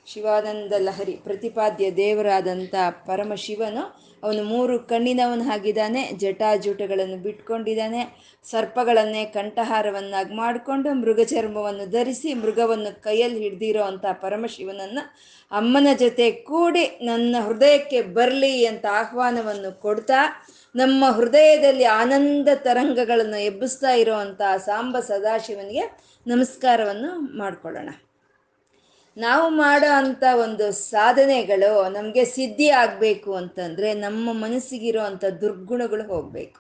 [0.08, 2.76] ಶಿವಾನಂದ ಲಹರಿ ಪ್ರತಿಪಾದ್ಯ ದೇವರಾದಂಥ
[3.08, 3.84] ಪರಮಶಿವನು
[4.23, 8.03] ಅವನು ಮೂರು ಕಣ್ಣಿನವನು ಆಗಿದ್ದಾನೆ ಜಟಾಜೂಟಗಳನ್ನು ಬಿಟ್ಕೊಂಡಿದ್ದಾನೆ,
[8.47, 15.03] ಸರ್ಪಗಳನ್ನೇ ಕಂಠಹಾರವನ್ನಾಗಿ ಮಾಡಿಕೊಂಡು ಮೃಗಚರ್ಮವನ್ನು ಧರಿಸಿ ಮೃಗವನ್ನು ಕೈಯಲ್ಲಿ ಹಿಡ್ದಿರೋ ಅಂಥ ಪರಮಶಿವನನ್ನು
[15.51, 20.21] ಅಮ್ಮನ ಜೊತೆ ಕೂಡಿ ನನ್ನ ಹೃದಯಕ್ಕೆ ಬರಲಿ ಅಂತ ಆಹ್ವಾನವನ್ನು ಕೊಡ್ತಾ,
[20.75, 25.85] ನಮ್ಮ ಹೃದಯದಲ್ಲಿ ಆನಂದ ತರಂಗಗಳನ್ನು ಎಬ್ಬಿಸ್ತಾ ಇರೋವಂಥ ಸಾಂಬ ಸದಾಶಿವನಿಗೆ
[26.27, 27.91] ನಮಸ್ಕಾರವನ್ನು ಮಾಡ್ಕೊಳ್ಳೋಣ.
[29.17, 36.59] ನಾವು ಮಾಡೋ ಅಂಥ ಒಂದು ಸಾಧನೆಗಳು ನಮಗೆ ಸಿದ್ಧಿ ಆಗಬೇಕು ಅಂತಂದರೆ ನಮ್ಮ ಮನಸ್ಸಿಗಿರೋ ಅಂಥ ದುರ್ಗುಣಗಳು ಹೋಗಬೇಕು.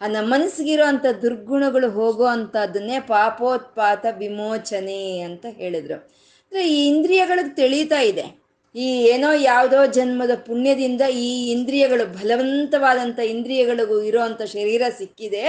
[0.00, 5.98] ಆ ನಮ್ಮ ಮನಸ್ಸಿಗಿರೋ ಅಂಥ ದುರ್ಗುಣಗಳು ಹೋಗೋ ಅಂಥದ್ದನ್ನೇ ಪಾಪೋತ್ಪಾತ ವಿಮೋಚನೆ ಅಂತ ಹೇಳಿದರು.
[6.44, 8.26] ಅಂದರೆ ಈ ಇಂದ್ರಿಯಗಳಿಗೆ ತಿಳಿತಾ ಇದೆ.
[8.74, 15.44] ಈ ಏನೋ ಯಾವುದೋ ಜನ್ಮದ ಪುಣ್ಯದಿಂದ ಈ ಇಂದ್ರಿಯಗಳು ಬಲವಂತವಾದಂಥ ಇಂದ್ರಿಯಗಳಿಗೂ ಇರೋವಂಥ ಶರೀರ ಸಿಕ್ಕಿದೆ.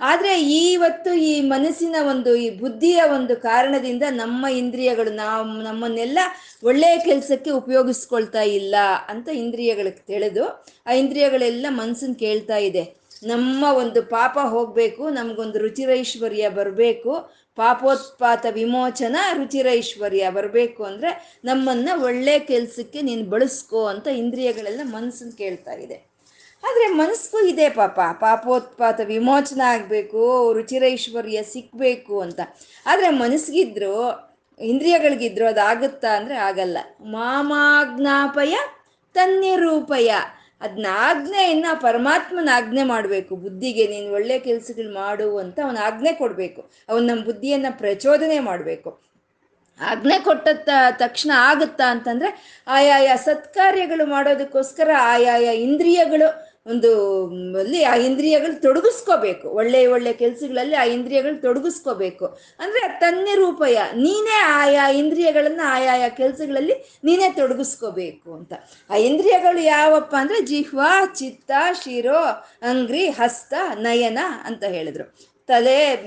[0.00, 6.18] ಆದರೆ ಇವತ್ತು ಈ ಮನಸ್ಸಿನ ಒಂದು, ಈ ಬುದ್ಧಿಯ ಒಂದು ಕಾರಣದಿಂದ ನಮ್ಮ ಇಂದ್ರಿಯಗಳು ನಾವು, ನಮ್ಮನ್ನೆಲ್ಲ
[6.62, 8.74] ಒಳ್ಳೆಯ ಕೆಲಸಕ್ಕೆ ಉಪಯೋಗಿಸ್ಕೊಳ್ತಾ ಇಲ್ಲ
[9.08, 10.44] ಅಂತ ಇಂದ್ರಿಯಗಳಿಗೆ ತಿಳಿದು,
[10.86, 12.94] ಆ ಇಂದ್ರಿಯಗಳೆಲ್ಲ ಮನಸ್ಸನ್ನು ಕೇಳ್ತಾ ಇದೆ.
[13.22, 23.02] ನಮ್ಮ ಒಂದು ಪಾಪ ಹೋಗಬೇಕು, ನಮಗೊಂದು ರುಚಿರೈಶ್ವರ್ಯ ಬರಬೇಕು, ಪಾಪೋತ್ಪಾತ ವಿಮೋಚನ ರುಚಿರೈಶ್ವರ್ಯ ಬರಬೇಕು ಅಂದರೆ ನಮ್ಮನ್ನು ಒಳ್ಳೆ ಕೆಲಸಕ್ಕೆ
[23.02, 26.07] ನೀನು ಬಳಸ್ಕೋ ಅಂತ ಇಂದ್ರಿಯಗಳೆಲ್ಲ ಮನಸ್ಸನ್ನು ಕೇಳ್ತಾ ಇದೆ.
[26.64, 28.00] ಆದರೆ ಮನಸ್ಸು ಇದೆ ಪಾಪ.
[28.20, 32.40] ಪಾಪೋತ್ಪಾತ ವಿಮೋಚನ ಆಗಬೇಕು, ರುಚಿರೈಶ್ವರ್ಯ ಸಿಕ್ಕಬೇಕು ಅಂತ.
[32.86, 33.94] ಆದರೆ ಮನಸ್ಸಿಗಿದ್ರು,
[34.60, 36.78] ಇಂದ್ರಿಯಗಳಿಗಿದ್ರು ಅದಾಗುತ್ತಾ ಅಂದರೆ ಆಗಲ್ಲ.
[37.00, 38.54] ಮಾಮಾಜ್ಞಾಪಯ
[39.14, 40.10] ತನ್ನಿರೂಪಯ
[40.60, 43.36] ಅದನ್ನ ಆಜ್ಞೆಯನ್ನು ಪರಮಾತ್ಮನ ಆಜ್ಞೆ ಮಾಡಬೇಕು.
[43.36, 46.70] ಬುದ್ಧಿಗೆ ನೀನು ಒಳ್ಳೆ ಕೆಲಸಗಳು ಮಾಡು ಅಂತ ಅವನ ಆಜ್ಞೆ ಕೊಡಬೇಕು.
[46.88, 49.00] ಅವನು ನಮ್ಮ ಬುದ್ಧಿಯನ್ನು ಪ್ರಚೋದನೆ ಮಾಡಬೇಕು.
[49.80, 50.48] ಆಜ್ಞೆ ಕೊಟ್ಟ
[50.96, 56.90] ತಕ್ಷಣ ಆಗುತ್ತಾ ಅಂತಂದರೆ ಆಯಾಯ ಸತ್ಕಾರ್ಯಗಳು ಮಾಡೋದಕ್ಕೋಸ್ಕರ ಆಯಾಯ ಇಂದ್ರಿಯಗಳು ಒಂದು
[57.58, 59.48] ಅಲ್ಲಿ ಆ ಇಂದ್ರಿಯಗಳು ತೊಡಗಿಸ್ಕೋಬೇಕು.
[59.48, 62.26] ಒಳ್ಳೆ ಒಳ್ಳೆ ಕೆಲಸಗಳಲ್ಲಿ ಆ ಇಂದ್ರಿಯಗಳು ತೊಡಗಿಸ್ಕೋಬೇಕು.
[62.58, 68.52] ಅಂದರೆ ತನ್ನಿರೂಪಯ ನೀನೇ ಆಯಾ ಇಂದ್ರಿಯಗಳನ್ನು ಆಯಾಯ ಕೆಲಸಗಳಲ್ಲಿ ನೀನೇ ತೊಡಗಿಸ್ಕೋಬೇಕು ಅಂತ.
[68.90, 71.50] ಆ ಇಂದ್ರಿಯಗಳು ಯಾವಪ್ಪ ಅಂದ್ರೆ ಜಿಹ್ವಾ, ಚಿತ್ತ,
[71.84, 72.22] ಶಿರೋ,
[72.62, 75.16] ಅಂಗ್ರಿ, ಹಸ್ತ, ನಯನ ಅಂತ ಹೇಳಿದ್ರು.
[75.46, 76.06] ತಲೆ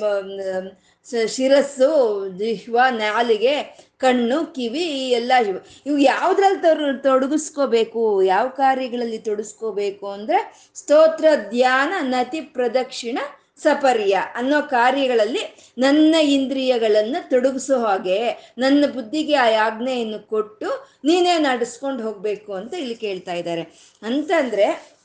[1.10, 5.68] ಶಿರಸ್ಸು ಜಿಹ್ವ ನಾಲಿಗೆ, ಕಣ್ಣು, ಕಿವಿ, ಈ ಎಲ್ಲ ಇವು.
[5.86, 8.24] ಇವು ಯಾವುದ್ರಲ್ಲಿ ತೊಡ ತೊಡಗಿಸ್ಕೋಬೇಕು?
[8.24, 13.20] ಯಾವ ಕಾರ್ಯಗಳಲ್ಲಿ ತೊಡಗಿಸ್ಕೋಬೇಕು ಅಂದರೆ ಸ್ತೋತ್ರ, ಧ್ಯಾನ, ನತಿ, ಪ್ರದಕ್ಷಿಣ,
[13.58, 22.54] ಸಪರ್ಯ ಅನ್ನೋ ಕಾರ್ಯಗಳಲ್ಲಿ ನನ್ನ ಇಂದ್ರಿಯಗಳನ್ನು ತೊಡಗಿಸೋ ಹಾಗೆ, ನನ್ನ ಬುದ್ಧಿಗೆ ಆ ಆಜ್ಞೆಯನ್ನು ಕೊಟ್ಟು ನೀನೇ ನಡೆಸ್ಕೊಂಡು ಹೋಗಬೇಕು
[22.54, 23.62] ಅಂತ ಇಲ್ಲಿ ಕೇಳ್ತಾ ಇದ್ದಾರೆ.
[24.02, 24.98] ಅಂತಂದರೆ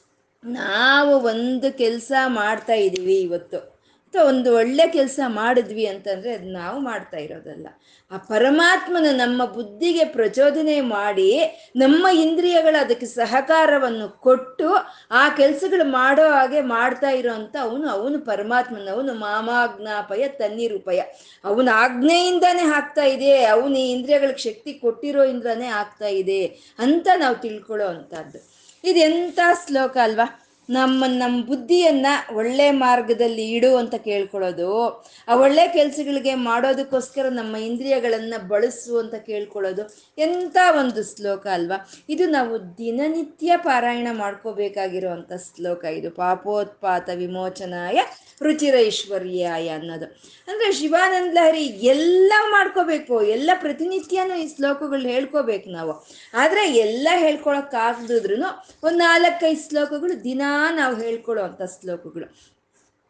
[0.44, 3.75] ನಾವು ಒಂದು ಕೆಲಸ ಮಾಡ್ತಾ ಇದ್ದೀವಿ ಇವತ್ತು.
[4.06, 7.66] ಅಥವಾ ಒಂದು ಒಳ್ಳೆ ಕೆಲಸ ಮಾಡಿದ್ವಿ ಅಂತಂದರೆ ಅದು ನಾವು ಮಾಡ್ತಾ ಇರೋದಲ್ಲ.
[8.10, 11.42] ಆ ಪರಮಾತ್ಮನ ನಮ್ಮ ಬುದ್ಧಿಗೆ ಪ್ರಚೋದನೆ ಮಾಡಿ
[11.76, 14.74] ನಮ್ಮ ಇಂದ್ರಿಯಗಳು ಅದಕ್ಕೆ ಸಹಕಾರವನ್ನು ಕೊಟ್ಟು
[15.10, 21.02] ಆ ಕೆಲಸಗಳು ಮಾಡೋ ಹಾಗೆ ಮಾಡ್ತಾ ಇರೋವಂಥ ಅವನು ಅವನು ಪರಮಾತ್ಮನ, ಅವನು ಮಾಮಾಜ್ಞಾಪಯ ತನ್ನಿರೂಪಯ.
[21.44, 26.46] ಅವನ ಆಜ್ಞೆಯಿಂದಾನೇ ಆಗ್ತಾ ಇದೆ, ಅವನು ಈ ಇಂದ್ರಿಯಗಳಿಗೆ ಶಕ್ತಿ ಕೊಟ್ಟಿರೋ ಇಂದ್ರನೇ ಆಗ್ತಾ ಇದೆ
[26.78, 28.56] ಅಂತ ನಾವು ತಿಳ್ಕೊಳ್ಳೋ ಅಂಥದ್ದು.
[28.84, 30.45] ಇದೆಂತ ಎಂಥ ಶ್ಲೋಕ ಅಲ್ವಾ?
[30.68, 38.98] ನಮ್ಮ ನಮ್ಮ ಬುದ್ಧಿಯನ್ನ ಒಳ್ಳೆ ಮಾರ್ಗದಲ್ಲಿ ಇಡು ಅಂತ ಕೇಳ್ಕೊಳ್ಳೋದು, ಆ ಒಳ್ಳೆ ಕೆಲಸಗಳಿಗೆ ಮಾಡೋದಕ್ಕೋಸ್ಕರ ನಮ್ಮ ಇಂದ್ರಿಯಗಳನ್ನ ಬಳಸು
[38.98, 39.82] ಅಂತ ಕೇಳ್ಕೊಳ್ಳೋದು
[40.18, 41.90] ಎಂಥ ಒಂದು ಶ್ಲೋಕ ಅಲ್ವಾ?
[42.08, 46.10] ಇದು ನಾವು ದಿನನಿತ್ಯ ಪಾರಾಯಣ ಮಾಡ್ಕೋಬೇಕಾಗಿರುವಂಥ ಶ್ಲೋಕ ಇದು.
[46.10, 47.98] ಪಾಪೋತ್ಪಾತ ವಿಮೋಚನಾಯ
[48.42, 50.06] ರುಚಿರೈಶ್ವರ್ಯಾಯ ಅನ್ನೋದು.
[50.48, 56.06] ಅಂದ್ರೆ ಶಿವಾನಂದ ಲಹರಿ ಎಲ್ಲ ಮಾಡ್ಕೋಬೇಕು, ಎಲ್ಲ ಪ್ರತಿನಿತ್ಯನೂ ಈ ಶ್ಲೋಕಗಳು ಹೇಳ್ಕೋಬೇಕು ನಾವು.
[56.34, 58.36] ಆದರೆ ಎಲ್ಲ ಹೇಳ್ಕೊಳಕ್ಕಾಗದಿದ್ರು
[58.82, 62.56] ಒಂದು ನಾಲ್ಕೈದು ಶ್ಲೋಕಗಳು ದಿನಾ ನಾವು ಹೇಳ್ಕೊಳ್ಳೋ ಅಂಥ ಶ್ಲೋಕಗಳು.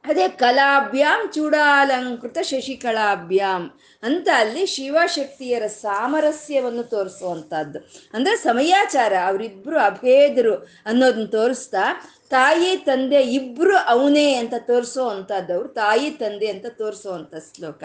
[0.05, 3.71] ಅದೇ ಕಲಾಭ್ಯಾಮ್ ಚೂಡಾಲಂಕೃತ ಶಶಿಕಲಾಭ್ಯಾಮ್
[4.03, 7.79] ಅಂತ ಅಲ್ಲಿ ಶಿವಶಕ್ತಿಯರ ಸಾಮರಸ್ಯವನ್ನು ತೋರಿಸುವಂಥದ್ದು.
[8.15, 10.55] ಅಂದರೆ ಸಮಯಾಚಾರ ಅವರಿಬ್ಬರು ಅಭೇದರು
[10.87, 17.85] ಅನ್ನೋದನ್ನ ತೋರಿಸ್ತಾ, ತಾಯಿ, ತಂದೆ ಇಬ್ಬರು ಅವನೇ ಅಂತ ತೋರಿಸೋ ಅವರು, ತಾಯಿ, ತಂದೆ ಅಂತ ತೋರಿಸುವಂಥ ಶ್ಲೋಕ.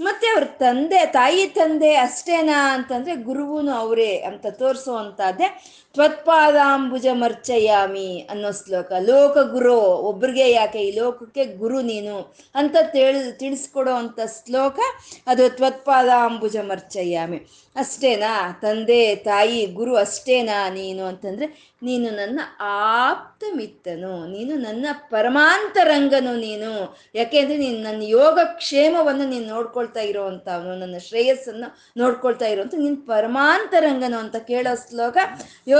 [0.00, 5.64] ಮತ್ತೆ ಅವ್ರ ತಂದೆ, ತಾಯಿ, ತಂದೆ ಅಷ್ಟೇನಾ ಅಂತಂದ್ರೆ ಗುರುವೂನು ಅವರೇ ಅಂತ ತೋರಿಸೋ ಅಂತದ್ದೇ
[5.94, 8.92] ತ್ವತ್ಪಾದಾಂಬುಜ ಮರ್ಚಯಾಮಿ ಅನ್ನೋ ಶ್ಲೋಕ.
[9.00, 14.78] ಲೋಕ ಗುರು, ಒಬ್ರಿಗೆ ಯಾಕೆ ಈ ಲೋಕಕ್ಕೆ ಗುರು ನೀನು ಅಂತ ತಿಳಿ, ತಿಳಿಸ್ಕೊಡೋ ಅಂತ ಶ್ಲೋಕ
[15.26, 17.36] ಅದು ತ್ವತ್ಪಾದಾಂಬುಜ ಮರ್ಚಯಾಮಿ.
[17.76, 18.58] ಅಷ್ಟೇನಾ?
[18.62, 26.96] ತಂದೆ, ತಾಯಿ, ಗುರು ಅಷ್ಟೇನಾ ನೀನು ಅಂತಂದ್ರೆ, ನೀನು ನನ್ನ ಆಪ್ತ ಮಿತ್ತನು, ನೀನು ನನ್ನ ಪರಮಾಂತರಂಗನು ನೀನು.
[27.14, 34.36] ಯಾಕೆಂದ್ರೆ ನೀನು ನನ್ನ ಯೋಗ ಕ್ಷೇಮವನ್ನು ನೀನು ನೋಡ್ಕೊಳ್ತಾ ಇರೋವಂಥವನು ನನ್ನ ಶ್ರೇಯಸ್ಸನ್ನು ನೋಡ್ಕೊಳ್ತಾ ಇರೋವಂಥ ನೀನು ಪರಮಾಂತರಂಗನು ಅಂತ
[34.36, 35.16] ಕೇಳೋ ಶ್ಲೋಕ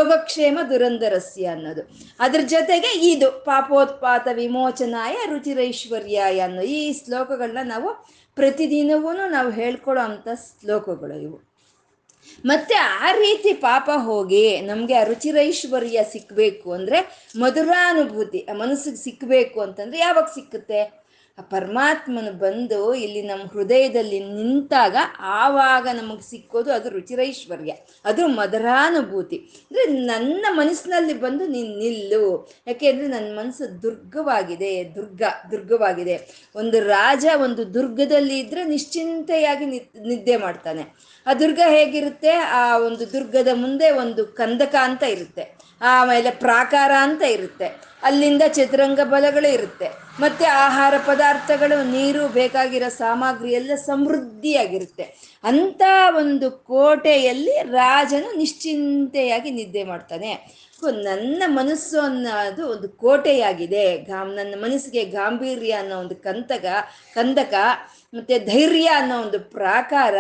[0.01, 1.83] ಯೋಗಕ್ಷೇಮ ದುರಂಧರಸ್ಯ ಅನ್ನೋದು.
[2.21, 10.29] ಅದ್ರ ಜೊತೆಗೆ ಇದು ಪಾಪೋತ್ಪಾತ ವಿಮೋಚನಾಯ ರುಚಿರೈಶ್ವರ್ಯಾಯ ಅನ್ನೋ ಈ ಶ್ಲೋಕಗಳನ್ನ ನಾವು ಪ್ರತಿದಿನವೂ ನಾವು ಹೇಳ್ಕೊಳ್ಳೋ ಅಂಥ
[10.61, 11.51] ಶ್ಲೋಕಗಳು ಇವು.
[12.47, 16.99] ಮತ್ತೆ ಆ ರೀತಿ ಪಾಪ ಹೋಗಿ ನಮಗೆ ಆ ರುಚಿರೈಶ್ವರ್ಯ ಸಿಕ್ಕಬೇಕು ಅಂದರೆ
[17.37, 21.00] ಮಧುರಾನುಭೂತಿ, ಆ ಮನಸ್ಸಿಗೆ ಸಿಕ್ಕಬೇಕು ಅಂತಂದ್ರೆ ಯಾವಾಗ ಸಿಕ್ಕುತ್ತೆ?
[21.39, 24.97] ಆ ಪರಮಾತ್ಮನು ಬಂದು ಇಲ್ಲಿ ನಮ್ಮ ಹೃದಯದಲ್ಲಿ ನಿಂತಾಗ
[25.41, 27.73] ಆವಾಗ ನಮಗೆ ಸಿಕ್ಕೋದು ಅದು ರುಚಿರೈಶ್ವರ್ಯ,
[28.05, 29.39] ಅದು ಮಧುರಾನುಭೂತಿ.
[29.67, 32.25] ಅಂದರೆ ನನ್ನ ಮನಸ್ಸಿನಲ್ಲಿ ಬಂದು ನೀನು ನಿಲ್ಲು.
[32.69, 35.23] ಯಾಕೆಂದರೆ ನನ್ನ ಮನಸ್ಸು ದುರ್ಗವಾಗಿದೆ, ದುರ್ಗ,
[35.53, 36.17] ದುರ್ಗವಾಗಿದೆ.
[36.55, 39.67] ಒಂದು ರಾಜ ಒಂದು ದುರ್ಗದಲ್ಲಿ ಇದ್ದರೆ ನಿಶ್ಚಿಂತೆಯಾಗಿ
[40.11, 40.85] ನಿದ್ದೆ ಮಾಡ್ತಾನೆ.
[41.27, 42.35] ಆ ದುರ್ಗ ಹೇಗಿರುತ್ತೆ?
[42.61, 45.45] ಆ ಒಂದು ದುರ್ಗದ ಮುಂದೆ ಒಂದು ಕಂದಕ ಅಂತ ಇರುತ್ತೆ.
[45.81, 47.91] ಆಮೇಲೆ ಪ್ರಾಕಾರ ಅಂತ ಇರುತ್ತೆ.
[48.03, 49.89] ಅಲ್ಲಿಂದ ಚದುರಂಗ ಬಲಗಳು ಇರುತ್ತೆ.
[50.21, 55.03] ಮತ್ತೆ ಆಹಾರ ಪದಾರ್ಥಗಳು, ನೀರು, ಬೇಕಾಗಿರೋ ಸಾಮಗ್ರಿ ಎಲ್ಲ ಸಮೃದ್ಧಿಯಾಗಿರುತ್ತೆ.
[55.45, 55.83] ಅಂಥ
[56.17, 60.61] ಒಂದು ಕೋಟೆಯಲ್ಲಿ ರಾಜನು ನಿಶ್ಚಿಂತೆಯಾಗಿ ನಿದ್ದೆ ಮಾಡ್ತಾನೆ.
[60.85, 63.99] ನನ್ನ ಮನಸ್ಸು ಅನ್ನೋದು ಒಂದು ಕೋಟೆಯಾಗಿದೆ.
[63.99, 66.65] ಗಾಮ್ ನನ್ನ ಮನಸ್ಸಿಗೆ ಗಾಂಭೀರ್ಯ ಅನ್ನೋ ಒಂದು ಕಂತಕ,
[67.15, 67.55] ಕಂದಕ,
[68.15, 70.15] ಮತ್ತು ಧೈರ್ಯ ಅನ್ನೋ ಒಂದು ಪ್ರಾಕಾರ,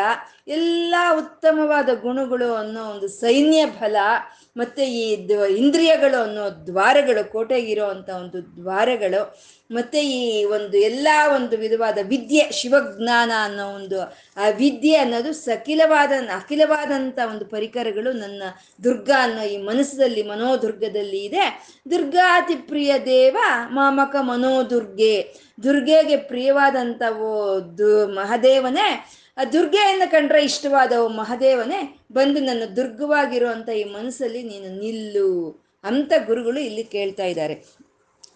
[0.49, 3.97] ಎಲ್ಲ ಉತ್ತಮವಾದ ಗುಣಗಳು ಅನ್ನೋ ಒಂದು ಸೈನ್ಯ ಬಲ
[4.61, 5.03] ಮತ್ತು ಈ
[5.57, 9.23] ಇಂದ್ರಿಯಗಳು ಅನ್ನೋ ದ್ವಾರಗಳು, ಕೋಟೆಗಿರೋ ಅಂಥ ಒಂದು ದ್ವಾರಗಳು,
[9.71, 13.99] ಮತ್ತು ಈ ಒಂದು ಎಲ್ಲ ಒಂದು ವಿಧವಾದ ವಿದ್ಯೆ, ಶಿವಜ್ಞಾನ ಅನ್ನೋ ಒಂದು
[14.37, 18.43] ಆ ವಿದ್ಯೆ ಅನ್ನೋದು ಸಕಿಲವಾದ ಅಖಿಲವಾದಂಥ ಒಂದು ಪರಿಕರಗಳು ನನ್ನ
[18.85, 21.45] ದುರ್ಗ ಅನ್ನೋ ಈ ಮನಸ್ಸಲ್ಲಿ, ಮನೋದುರ್ಗದಲ್ಲಿ ಇದೆ.
[21.91, 23.37] ದುರ್ಗಾತಿ ಪ್ರಿಯ ದೇವ,
[23.71, 25.15] ಮಾಮಕ ಮನೋದುರ್ಗೆ.
[25.65, 27.33] ದುರ್ಗೆಗೆ ಪ್ರಿಯವಾದಂಥ ಓ
[27.79, 28.89] ದು ಮಹಾದೇವನೇ,
[29.37, 31.81] ಆ ದುರ್ಗೆಯನ್ನು ಕಂಡ್ರೆ ಇಷ್ಟವಾದ ಮಹಾದೇವನೇ
[32.11, 35.31] ಬಂದು ನನ್ನ ದುರ್ಗವಾಗಿರುವಂಥ ಈ ಮನಸ್ಸಲ್ಲಿ ನೀನು ನಿಲ್ಲು
[35.85, 37.55] ಅಂತ ಗುರುಗಳು ಇಲ್ಲಿ ಕೇಳ್ತಾ ಇದ್ದಾರೆ.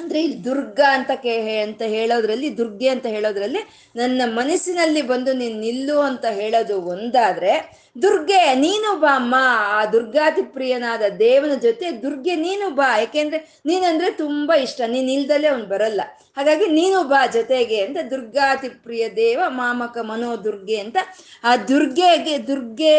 [0.01, 1.35] ಅಂದರೆ ಇಲ್ಲಿ ದುರ್ಗ ಅಂತ ಕೇ
[1.67, 3.61] ಅಂತ ಹೇಳೋದ್ರಲ್ಲಿ, ದುರ್ಗೆ ಅಂತ ಹೇಳೋದ್ರಲ್ಲಿ
[3.97, 7.53] ನನ್ನ ಮನಸ್ಸಿನಲ್ಲಿ ಬಂದು ನೀನು ನಿಲ್ಲು ಅಂತ ಹೇಳೋದು ಒಂದಾದ್ರೆ
[8.03, 9.35] ದುರ್ಗೆ, ನೀನು ಬಾ ಅಮ್ಮ
[9.69, 12.99] ಆ ದುರ್ಗಾತಿ ಪ್ರಿಯನಾದ ದೇವನ ಜೊತೆ ದುರ್ಗೆ, ನೀನು ಬಾ.
[12.99, 14.81] ಯಾಕೆಂದ್ರೆ ನೀನಂದ್ರೆ ತುಂಬಾ ಇಷ್ಟ.
[14.87, 16.01] ನೀನ್ ಇಲ್ದಲ್ಲೇ ಅವ್ನು ಬರಲ್ಲ.
[16.37, 20.97] ಹಾಗಾಗಿ ನೀನು ಬಾ ಜೊತೆಗೆ ಅಂತ ದುರ್ಗಾತಿ ಪ್ರಿಯ ದೇವ ಮಾಮಕ ಮನೋ ದುರ್ಗೆ ಅಂತ
[21.45, 22.95] ಆ ದುರ್ಗೆಗೆ ದುರ್ಗೆ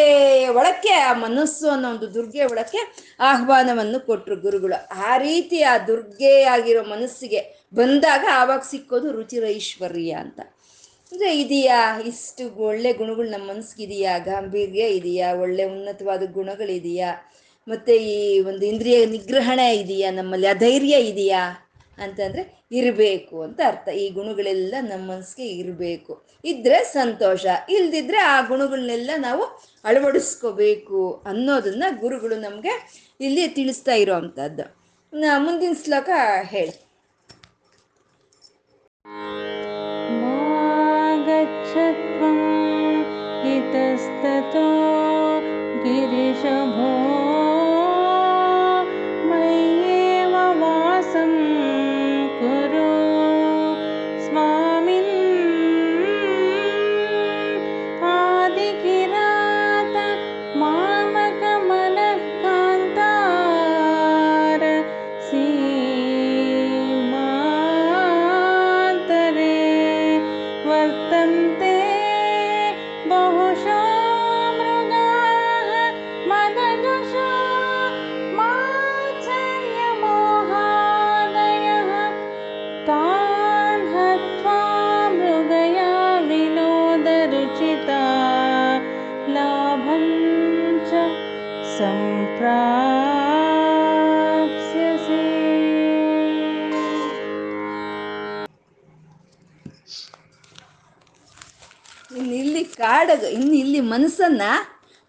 [0.50, 2.78] ಒಳಕ್ಕೆ, ಆ ಮನಸ್ಸು ಅನ್ನೋ ಒಂದು ದುರ್ಗೆ ಒಳಕ್ಕೆ
[3.20, 5.04] ಆಹ್ವಾನವನ್ನು ಕೊಟ್ರು ಗುರುಗಳು.
[5.06, 10.40] ಆ ರೀತಿ ಆ ದುರ್ಗೆ ಆಗಿರೋ ಮನಸ್ಸಿಗೆ ಬಂದಾಗ ಆವಾಗ ಸಿಕ್ಕೋದು ರುಚಿರೈಶ್ವರ್ಯ ಅಂತ.
[11.16, 12.00] ಅಂದರೆ ಇದೆಯಾ?
[12.06, 14.18] ಇಷ್ಟು ಒಳ್ಳೆ ಗುಣಗಳು ನಮ್ಮ ಮನಸ್ಸಿಗಿದೆಯಾ?
[14.18, 15.28] ಗಾಂಭೀರ್ಯ ಇದೆಯಾ?
[15.34, 17.10] ಒಳ್ಳೆ ಉನ್ನತವಾದ ಗುಣಗಳಿದೆಯಾ?
[17.68, 20.12] ಮತ್ತೆ ಈ ಒಂದು ಇಂದ್ರಿಯ ನಿಗ್ರಹಣೆ ಇದೆಯಾ?
[20.12, 21.44] ನಮ್ಮಲ್ಲಿ ಅಧೈರ್ಯ ಇದೆಯಾ?
[21.98, 23.88] ಅಂತಂದ್ರೆ ಇರಬೇಕು ಅಂತ ಅರ್ಥ.
[23.88, 26.14] ಈ ಗುಣಗಳೆಲ್ಲ ನಮ್ಮ ಮನಸ್ಸಿಗೆ ಇರಬೇಕು.
[26.46, 27.46] ಇದ್ರೆ ಸಂತೋಷ.
[27.70, 29.44] ಇಲ್ದಿದ್ರೆ ಆ ಗುಣಗಳನ್ನೆಲ್ಲ ನಾವು
[29.84, 32.74] ಅಳವಡಿಸ್ಕೋಬೇಕು ಅನ್ನೋದನ್ನ ಗುರುಗಳು ನಮಗೆ
[33.22, 34.66] ಇಲ್ಲಿ ತಿಳಿಸ್ತಾ ಇರೋ ಅಂಥದ್ದು
[35.38, 36.10] ಮುಂದಿನ ಶ್ಲೋಕ
[36.42, 36.76] ಹೇಳಿ.
[43.76, 44.95] ततस्ततो
[103.76, 104.42] ಇಲ್ಲಿ ಮನಸ್ಸನ್ನ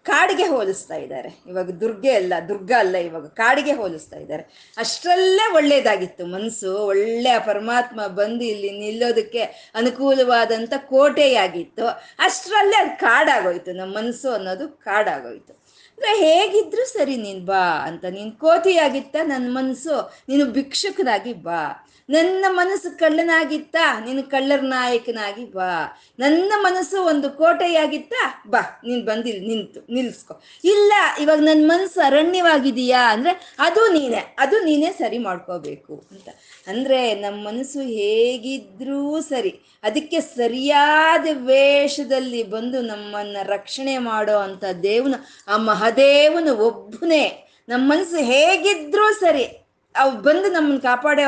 [0.03, 1.43] ಕಾಡಿಗೆ ಹೋಲಿಸ್ತಾ ಇದ್ದಾರೆ.
[1.47, 4.73] ಇವಾಗ ದುರ್ಗೆ ಅಲ್ಲ, ದುರ್ಗ ಅಲ್ಲ ಇವಾಗ ಕಾಡಿಗೆ ಹೋಲಿಸ್ತಾ ಇದ್ದಾರೆ.
[4.77, 6.85] ಅಷ್ಟರಲ್ಲೇ ಒಳ್ಳೇದಾಗಿತ್ತು ಮನಸ್ಸು.
[6.85, 11.87] ಒಳ್ಳೆ ಪರಮಾತ್ಮ ಬಂದು ಇಲ್ಲಿ ನಿಲ್ಲೋದಕ್ಕೆ ಅನುಕೂಲವಾದಂಥ ಕೋಟೆಯಾಗಿತ್ತು.
[12.19, 13.73] ಅಷ್ಟರಲ್ಲೇ ಅದು ಕಾಡಾಗೋಯ್ತು.
[13.73, 15.53] ನಮ್ಮ ಮನಸ್ಸು ಅನ್ನೋದು ಕಾಡಾಗೋಯ್ತು.
[15.97, 18.05] ಅಂದರೆ ಹೇಗಿದ್ರು ಸರಿ ನೀನು ಬಾ ಅಂತ.
[18.05, 20.13] ನೀನು ಕೋತಿಯಾಗಿತ್ತ ನನ್ನ ಮನಸ್ಸು.
[20.29, 21.87] ನೀನು ಭಿಕ್ಷುಕನಾಗಿ ಬಾ.
[22.09, 25.99] ನನ್ನ ಮನಸ್ಸು ಕಳ್ಳನಾಗಿತ್ತ, ನೀನು ಕಳ್ಳರ ನಾಯಕನಾಗಿ ಬಾ.
[26.19, 28.13] ನನ್ನ ಮನಸ್ಸು ಒಂದು ಕೋಟೆಯಾಗಿತ್ತ,
[28.47, 30.41] ಬಾ, ನೀನು ಬಂದಿಲ್, ನಿಂತು, ನಿಲ್ಸ್ಕೊ.
[30.63, 36.29] ಇಲ್ಲ, ಇವಾಗ ನನ್ನ ಮನಸ್ಸು ಅರಣ್ಯವಾಗಿದೆಯಾ ಅಂದ್ರೆ ಅದು ನೀನೆ, ಅದು ನೀನೇ ಸರಿ ಮಾಡ್ಕೋಬೇಕು ಅಂತ.
[36.67, 45.57] ಅಂದ್ರೆ ನಮ್ಮ ಮನಸ್ಸು ಹೇಗಿದ್ರೂ ಸರಿ, ಅದಕ್ಕೆ ಸರಿಯಾದ ವೇಷದಲ್ಲಿ ಬಂದು ನಮ್ಮನ್ನ ರಕ್ಷಣೆ ಮಾಡೋ ಅಂತ ದೇವನು, ಆ
[45.57, 47.43] ಮಹದೇವನು ಒಬ್ಬನೇ.
[47.69, 49.66] ನಮ್ಮ ಮನಸ್ಸು ಹೇಗಿದ್ರೂ ಸರಿ
[50.01, 51.23] ಅವ್ ಬಂದು ನಮ್ಮನ್ನ ಕಾಪಾಡೋ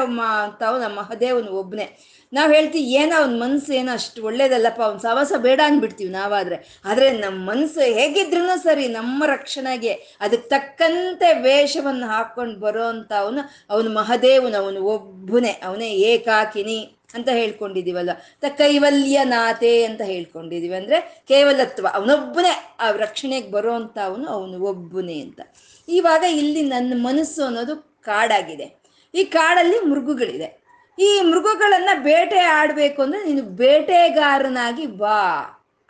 [0.60, 1.88] ತಾವು ನಮ್ಮ ಮಹದೇವನ್ ಒಬ್ಬನೇ
[2.34, 6.58] ನಾವು ಹೇಳ್ತೀವಿ, ಏನೋ ಅವ್ನ ಮನಸ್ಸು ಏನೋ ಅಷ್ಟು ಒಳ್ಳೇದಲ್ಲಪ್ಪ, ಅವ್ನ ಸವಾಸ ಬೇಡ ಅಂದ್ಬಿಡ್ತೀವಿ ನಾವಾದ್ರೆ.
[6.86, 13.90] ಆದ್ರೆ ನಮ್ಮ ಮನಸ್ಸು ಹೇಗಿದ್ರು ಸರಿ, ನಮ್ಮ ರಕ್ಷಣೆಗೆ ಅದಕ್ಕೆ ತಕ್ಕಂತೆ ವೇಷವನ್ನು ಹಾಕೊಂಡು ಬರೋ ಅಂತ ಅವನು ಅವನು
[13.92, 16.80] ಮಹದೇವನ, ಅವನು ಒಬ್ಬನೇ ಅವನೇ ಏಕಾಕಿನಿ
[17.16, 18.12] ಅಂತ ಹೇಳ್ಕೊಂಡಿದೀವಲ್ಲ
[18.42, 20.76] ತ ಕೈವಲ್ಯ ನಾತೆ ಅಂತ ಹೇಳ್ಕೊಂಡಿದೀವಿ.
[20.76, 20.98] ಅಂದ್ರೆ
[21.28, 21.88] ಕೇವಲತ್ವ.
[21.94, 25.40] ಅವನೊಬ್ಬನೇ ಆ ರಕ್ಷಣೆಗೆ ಬರೋ ಅಂತ ಅವನು ಅವನು ಒಬ್ಬನೇ ಅಂತ.
[25.88, 28.80] ಇವಾಗ ಇಲ್ಲಿ ನನ್ನ ಮನಸ್ಸು ಅನ್ನೋದು ಕಾಡಾಗಿದೆ.
[29.16, 30.60] ಈ ಕಾಡಲ್ಲಿ ಮೃಗಗಳಿದೆ.
[31.00, 35.40] ಈ ಮೃಗಗಳನ್ನ ಬೇಟೆ ಆಡ್ಬೇಕು ಅಂದ್ರೆ ನೀನು ಬೇಟೆಗಾರನಾಗಿ ಬಾ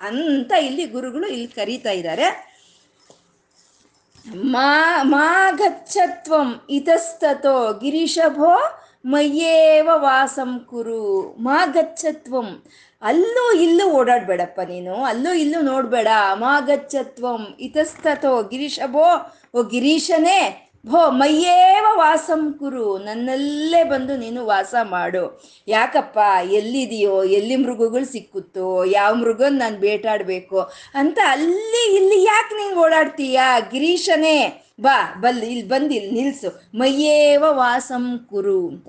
[0.01, 2.49] ಅಂತ ಇಲ್ಲಿ ಗುರುಗಳು ಇಲ್ಲಿ ಕರೀತಾ ಇದ್ದಾರೆ.
[4.35, 8.57] ಮಾ ಮಾ ಗಚ್ಚತ್ವಂ ಇತಸ್ತತೋ ಗಿರಿಶಭೋ
[9.05, 11.35] ಮಯ್ಯೇವ ವಾಸಂ ಕುರು.
[11.39, 12.63] ಮಾ ಗಚ್ಚತ್ವಂ
[13.01, 15.03] ಅಲ್ಲೂ ಇಲ್ಲೂ ಓಡಾಡ್ಬೇಡಪ್ಪ ನೀನು.
[15.03, 16.07] ಅಲ್ಲೂ ಇಲ್ಲೂ ನೋಡ್ಬೇಡ.
[16.33, 19.35] ಮಾ ಗಚ್ಚತ್ವಂ ಇತಸ್ತತೋ ಗಿರಿಶಭೋ.
[19.55, 25.41] ಓ ಗಿರೀಶನೇ ಭೋ ಮಯ್ಯೇವ ವಾಸಂ ಕುರು, ನನ್ನಲ್ಲೇ ಬಂದು ನೀನು ವಾಸ ಮಾಡು.
[25.67, 30.59] ಯಾಕಪ್ಪ, ಎಲ್ಲಿದೆಯೋ, ಎಲ್ಲಿ ಮೃಗಗಳು ಸಿಕ್ಕುತ್ತೋ, ಯಾವ ಮೃಗನ್ ನಾನು ಬೇಟಾಡಬೇಕು
[30.93, 33.39] ಅಂತ ಅಲ್ಲಿ ಇಲ್ಲಿ ಯಾಕೆ ನೀನು ಓಡಾಡ್ತೀಯ?
[33.71, 36.77] ಗಿರೀಶನೇ, ಬಾ, ಬಲ್, ಇಲ್ಲಿ ಬಂದು ನಿಲ್ಸು.
[36.77, 38.87] ಮಯ್ಯೇವ ವಾಸಂ ಕುರು ಅಂತ.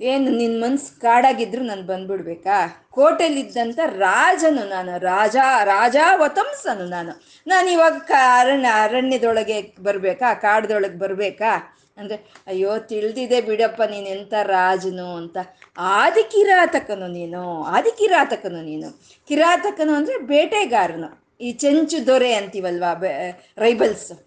[0.00, 2.88] ಏನು ನಿನ್ನ ಮನ್ಸು ಕಾಡಾಗಿದ್ರು ನಾನು ಬಂದ್ಬಿಡ್ಬೇಕಾ?
[2.90, 7.22] ಕೋಟೆಲಿದ್ದಂಥ ರಾಜನು ನಾನು, ರಾಜ ರಾಜ ವತಂಸನು ನಾನು.
[7.46, 10.34] ನಾನು ಇವಾಗ ಅರಣ್ಯ, ಅರಣ್ಯದೊಳಗೆ ಬರಬೇಕಾ?
[10.34, 11.78] ಕಾಡ್ದೊಳಗೆ ಬರಬೇಕಾ?
[11.96, 15.36] ಅಂದರೆ, ಅಯ್ಯೋ, ತಿಳಿದಿದೆ ಬಿಡಪ್ಪ ನೀನು ಎಂತ ರಾಜನು ಅಂತ.
[15.78, 19.02] ಆದಿ ಕಿರಾತಕನು ನೀನು ಆದಿ ಕಿರಾತಕನು ನೀನು.
[19.28, 21.38] ಕಿರಾತಕನು ಅಂದರೆ ಬೇಟೆಗಾರನು.
[21.40, 23.02] ಈ ಚೆಂಚು ದೊರೆ ಅಂತೀವಲ್ವಾ
[23.58, 24.23] ರೈಬಲ್ಸ್?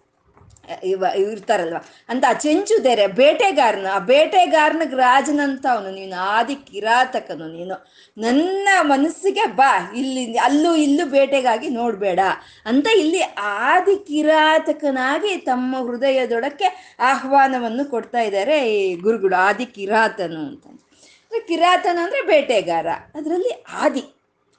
[0.83, 1.77] ಇವ ಇರ್ತಾರಲ್ವ?
[2.09, 7.88] ಅಂತ ಆ ಚೆಂಚುದೇರೆ ಬೇಟೆಗಾರನು, ಆ ಬೇಟೆಗಾರನ ರಾಜನಂತ ಅವನು, ನೀನು ಆದಿ ಕಿರಾತಕನು ನೀನು.
[8.17, 12.19] ನನ್ನ ಮನಸ್ಸಿಗೆ ಬಾ, ಇಲ್ಲಿ, ಅಲ್ಲೂ ಇಲ್ಲೂ ಬೇಟೆಗಾಗಿ ನೋಡಬೇಡ
[12.65, 20.63] ಅಂತ ಇಲ್ಲಿ ಆದಿ ಕಿರಾತಕನಾಗಿ ತಮ್ಮ ಹೃದಯದೊಡಕ್ಕೆ ಆಹ್ವಾನವನ್ನು ಕೊಡ್ತಾ ಇದ್ದಾರೆ ಈ ಗುರುಗಳು, ಆದಿ ಕಿರಾತನು ಅಂತ.
[21.47, 22.88] ಕಿರಾತನ ಅಂದ್ರೆ ಬೇಟೆಗಾರ.
[23.15, 24.03] ಅದರಲ್ಲಿ ಆದಿ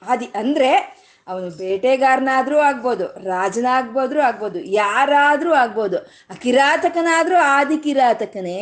[0.07, 0.98] ಆದಿ ಅಂದ್ರೆ
[1.29, 5.97] ಅವನು ಬೇಟೆಗಾರನಾದ್ರೂ ಆಗ್ಬೋದು, ರಾಜನಾಗ್ಬೋದ್ರೂ ಆಗ್ಬೋದು, ಯಾರಾದ್ರೂ ಆಗ್ಬೋದು
[6.45, 8.61] ಕಿರಾತಕನಾದ್ರೂ ಆದಿ ಕಿರಾತಕನೇ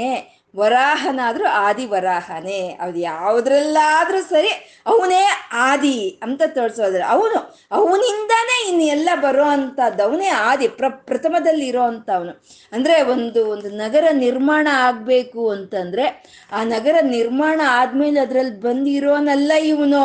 [0.54, 4.52] ವರಾಹನಾದ್ರೂ ಆದಿ ವರಾಹನೇ ಅದು ಯಾವುದ್ರಲ್ಲಾದ್ರೂ ಸರಿ
[4.86, 5.24] ಅವನೇ
[5.68, 7.04] ಆದಿ ಅಂತ ತೋರಿಸೋದ್ರೆ.
[7.16, 7.40] ಅವನು,
[7.72, 12.34] ಅವನಿಂದಾನೇ ಇನ್ನು ಎಲ್ಲ ಬರೋ ಅಂಥದ್ದು ಅವನೇ ಆದಿ, ಪ್ರ ಪ್ರಥಮದಲ್ಲಿ ಇರೋ ಅಂಥವನು
[12.74, 16.08] ಅಂದರೆ ಒಂದು ಒಂದು ನಗರ ನಿರ್ಮಾಣ ಆಗಬೇಕು ಅಂತಂದ್ರೆ,
[16.54, 20.04] ಆ ನಗರ ನಿರ್ಮಾಣ ಆದ್ಮೇಲೆ ಅದ್ರಲ್ಲಿ ಬಂದಿರೋನಲ್ಲ ಇವನು.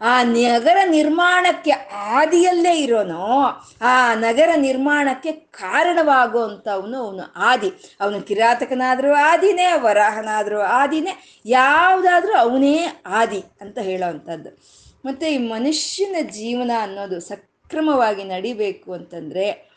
[0.00, 3.46] ಆ ನಗರ ನಿರ್ಮಾಣಕ್ಕೆ ಆದಿಯಲ್ಲೇ ಇರೋನು,
[3.82, 7.72] ಆ ನಗರ ನಿರ್ಮಾಣಕ್ಕೆ ಕಾರಣವಾಗುವಂಥವನು ಅವನು ಆದಿ.
[8.00, 14.58] ಅವನು ಕಿರಾತಕನಾದರೂ ಆದಿನೇ, ವರಾಹನಾದರೂ ಆದಿನೇ, ಯಾವುದಾದ್ರೂ ಅವನೇ ಆದಿ ಅಂತ ಹೇಳೋವಂಥದ್ದು.
[15.04, 19.68] ಮತ್ತು ಈ ಮನುಷ್ಯನ ಜೀವನ ಅನ್ನೋದು ಸಕ್ರಮವಾಗಿ ನಡಿಬೇಕು ಅಂತಂದರೆ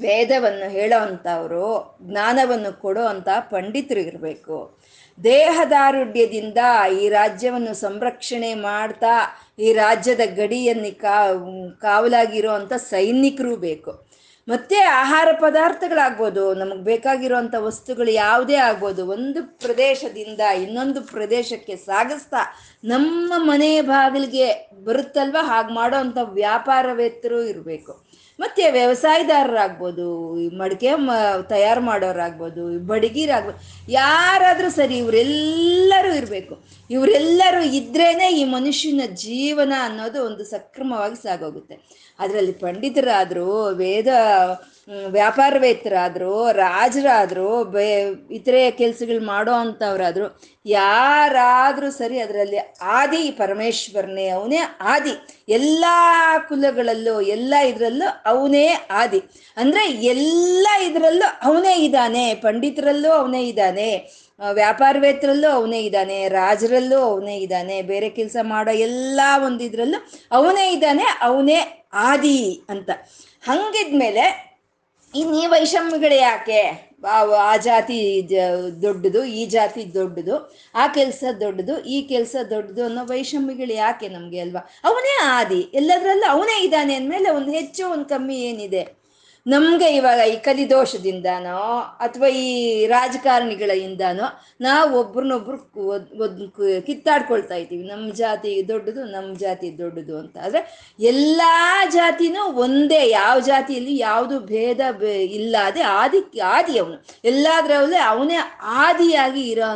[0.00, 4.78] ವೇದವನ್ನು ಹೇಳೋ ಅಂಥವರು ಜ್ಞಾನವನ್ನು ಕೊಡೋ ಅಂಥ ಪಂಡಿತರು ಇರಬೇಕು.
[5.18, 6.58] ದೇಹದಾರುಢ್ಯದಿಂದ
[7.00, 9.14] ಈ ರಾಜ್ಯವನ್ನು ಸಂರಕ್ಷಣೆ ಮಾಡ್ತಾ
[9.58, 11.00] ಈ ರಾಜ್ಯದ ಗಡಿಯನ್ನು
[11.80, 14.04] ಕಾವಲಾಗಿರೋ ಅಂಥ ಸೈನಿಕರು ಬೇಕು.
[14.48, 22.42] ಮತ್ತೆ ಆಹಾರ ಪದಾರ್ಥಗಳಾಗ್ಬೋದು, ನಮಗೆ ಬೇಕಾಗಿರುವಂಥ ವಸ್ತುಗಳು ಯಾವುದೇ ಆಗ್ಬೋದು, ಒಂದು ಪ್ರದೇಶದಿಂದ ಇನ್ನೊಂದು ಪ್ರದೇಶಕ್ಕೆ ಸಾಗಿಸ್ತಾ
[22.84, 24.48] ನಮ್ಮ ಮನೆ ಬಾಗಿಲಿಗೆ
[24.84, 25.36] ಬರುತ್ತಲ್ವ?
[25.40, 28.03] ಹಾಗೆ ಮಾಡೋ ಅಂಥ ವ್ಯಾಪಾರವೇತ್ತರು ಇರಬೇಕು.
[28.38, 30.06] ಮತ್ತೆ ವ್ಯವಸಾಯದಾರರಾಗ್ಬೋದು
[30.56, 31.10] ಮಡಿಕೆ ಮ,
[31.48, 36.54] ತಯಾರು ಮಾಡೋರಾಗ್ಬೋದು ಬಡಗಿರಾಗ್ಬೋದು, ಯಾರಾದರೂ ಸರಿ ಇವರೆಲ್ಲರೂ ಇರಬೇಕು.
[36.90, 41.76] ಇವರೆಲ್ಲರೂ ಇದ್ರೇ ಈ ಮನುಷ್ಯನ ಜೀವನ ಅನ್ನೋದು ಒಂದು ಸಕ್ರಮವಾಗಿ ಸಾಗೋಗುತ್ತೆ.
[42.18, 44.08] ಅದರಲ್ಲಿ ಪಂಡಿತರಾದರೂ, ವೇದ
[44.88, 48.00] ವ್ಯಾಪಾರವೇತ್ತರಾದರೂ, ರಾಜರಾದ್ರು, ಬೇ,
[48.30, 55.10] ಇತರೆ ಕೆಲಸಗಳು ಮಾಡೋ ಅಂಥವ್ರಾದರೂ ಯಾರಾದರೂ ಸರಿ ಅದರಲ್ಲಿ ಆದಿ ಪರಮೇಶ್ವರನೇ, ಅವನೇ ಆದಿ.
[55.48, 55.84] ಎಲ್ಲ
[56.48, 59.22] ಕುಲಗಳಲ್ಲೂ, ಎಲ್ಲ ಇದರಲ್ಲೂ ಅವನೇ ಆದಿ.
[59.56, 64.20] ಅಂದರೆ ಎಲ್ಲ ಇದರಲ್ಲೂ ಅವನೇ ಇದ್ದಾನೆ ಪಂಡಿತರಲ್ಲೂ ಅವನೇ ಇದ್ದಾನೆ
[64.52, 69.98] ವ್ಯಾಪಾರವೇತ್ರಲ್ಲೂ ಅವನೇ ಇದ್ದಾನೆ ರಾಜರಲ್ಲೂ ಅವನೇ ಇದ್ದಾನೆ ಬೇರೆ ಕೆಲಸ ಮಾಡೋ ಎಲ್ಲ ಒಂದಿದ್ರಲ್ಲೂ
[70.32, 72.90] ಅವನೇ ಇದ್ದಾನೆ ಅವನೇ ಆದಿ ಅಂತ.
[73.44, 74.53] ಹಂಗಿದ್ಮೇಲೆ
[75.14, 76.60] ಇನ್ನು ವೈಷಮ್ಯಗಳು ಯಾಕೆ?
[77.38, 78.28] ಆ ಜಾತಿ
[78.82, 84.60] ದೊಡ್ಡದು, ಈ ಜಾತಿ ದೊಡ್ಡದು, ಆ ಕೆಲಸ ದೊಡ್ಡದು, ಈ ಕೆಲಸ ದೊಡ್ಡದು ಅನ್ನೋ ವೈಷಮ್ಯಗಳು ಯಾಕೆ ನಮಗೆ ಅಲ್ವಾ?
[84.84, 85.60] ಅವನೇ ಆದಿ.
[85.74, 89.03] ಎಲ್ಲದರಲ್ಲೂ ಅವನೇ ಇದ್ದಾನೆ ಅಂದಮೇಲೆ ಒಂದು ಹೆಚ್ಚು ಒಂದು ಕಮ್ಮಿ ಏನಿದೆ?
[89.46, 91.62] ನಮ್ಗೆ ಇವಾಗ ಈ ಕಲಿದೋಷದಿಂದನೋ
[92.00, 92.46] ಅಥವಾ ಈ
[92.86, 94.26] ರಾಜಕಾರಣಿಗಳಿಂದನೋ
[94.60, 95.58] ನಾವು ಒಬ್ರನ್ನೊಬ್ರು
[96.86, 97.84] ಕಿತ್ತಾಡ್ಕೊಳ್ತಾ ಇದ್ದೀವಿ.
[97.86, 100.36] ನಮ್ಮ ಜಾತಿ ದೊಡ್ಡದು ನಮ್ಮ ಜಾತಿ ದೊಡ್ಡದು ಅಂತ.
[100.38, 100.60] ಆದರೆ
[101.00, 101.42] ಎಲ್ಲ
[101.90, 104.80] ಜಾತಿನೂ ಒಂದೇ, ಯಾವ ಜಾತಿಯಲ್ಲಿ ಯಾವುದು ಭೇದ
[105.38, 109.68] ಇಲ್ಲದೆ ಆದಿ ಆದಿ ಅವನು ಎಲ್ಲಾದ್ರಲ್ಲೇ ಅವನೇ ಆದಿಯಾಗಿ ಇರೋ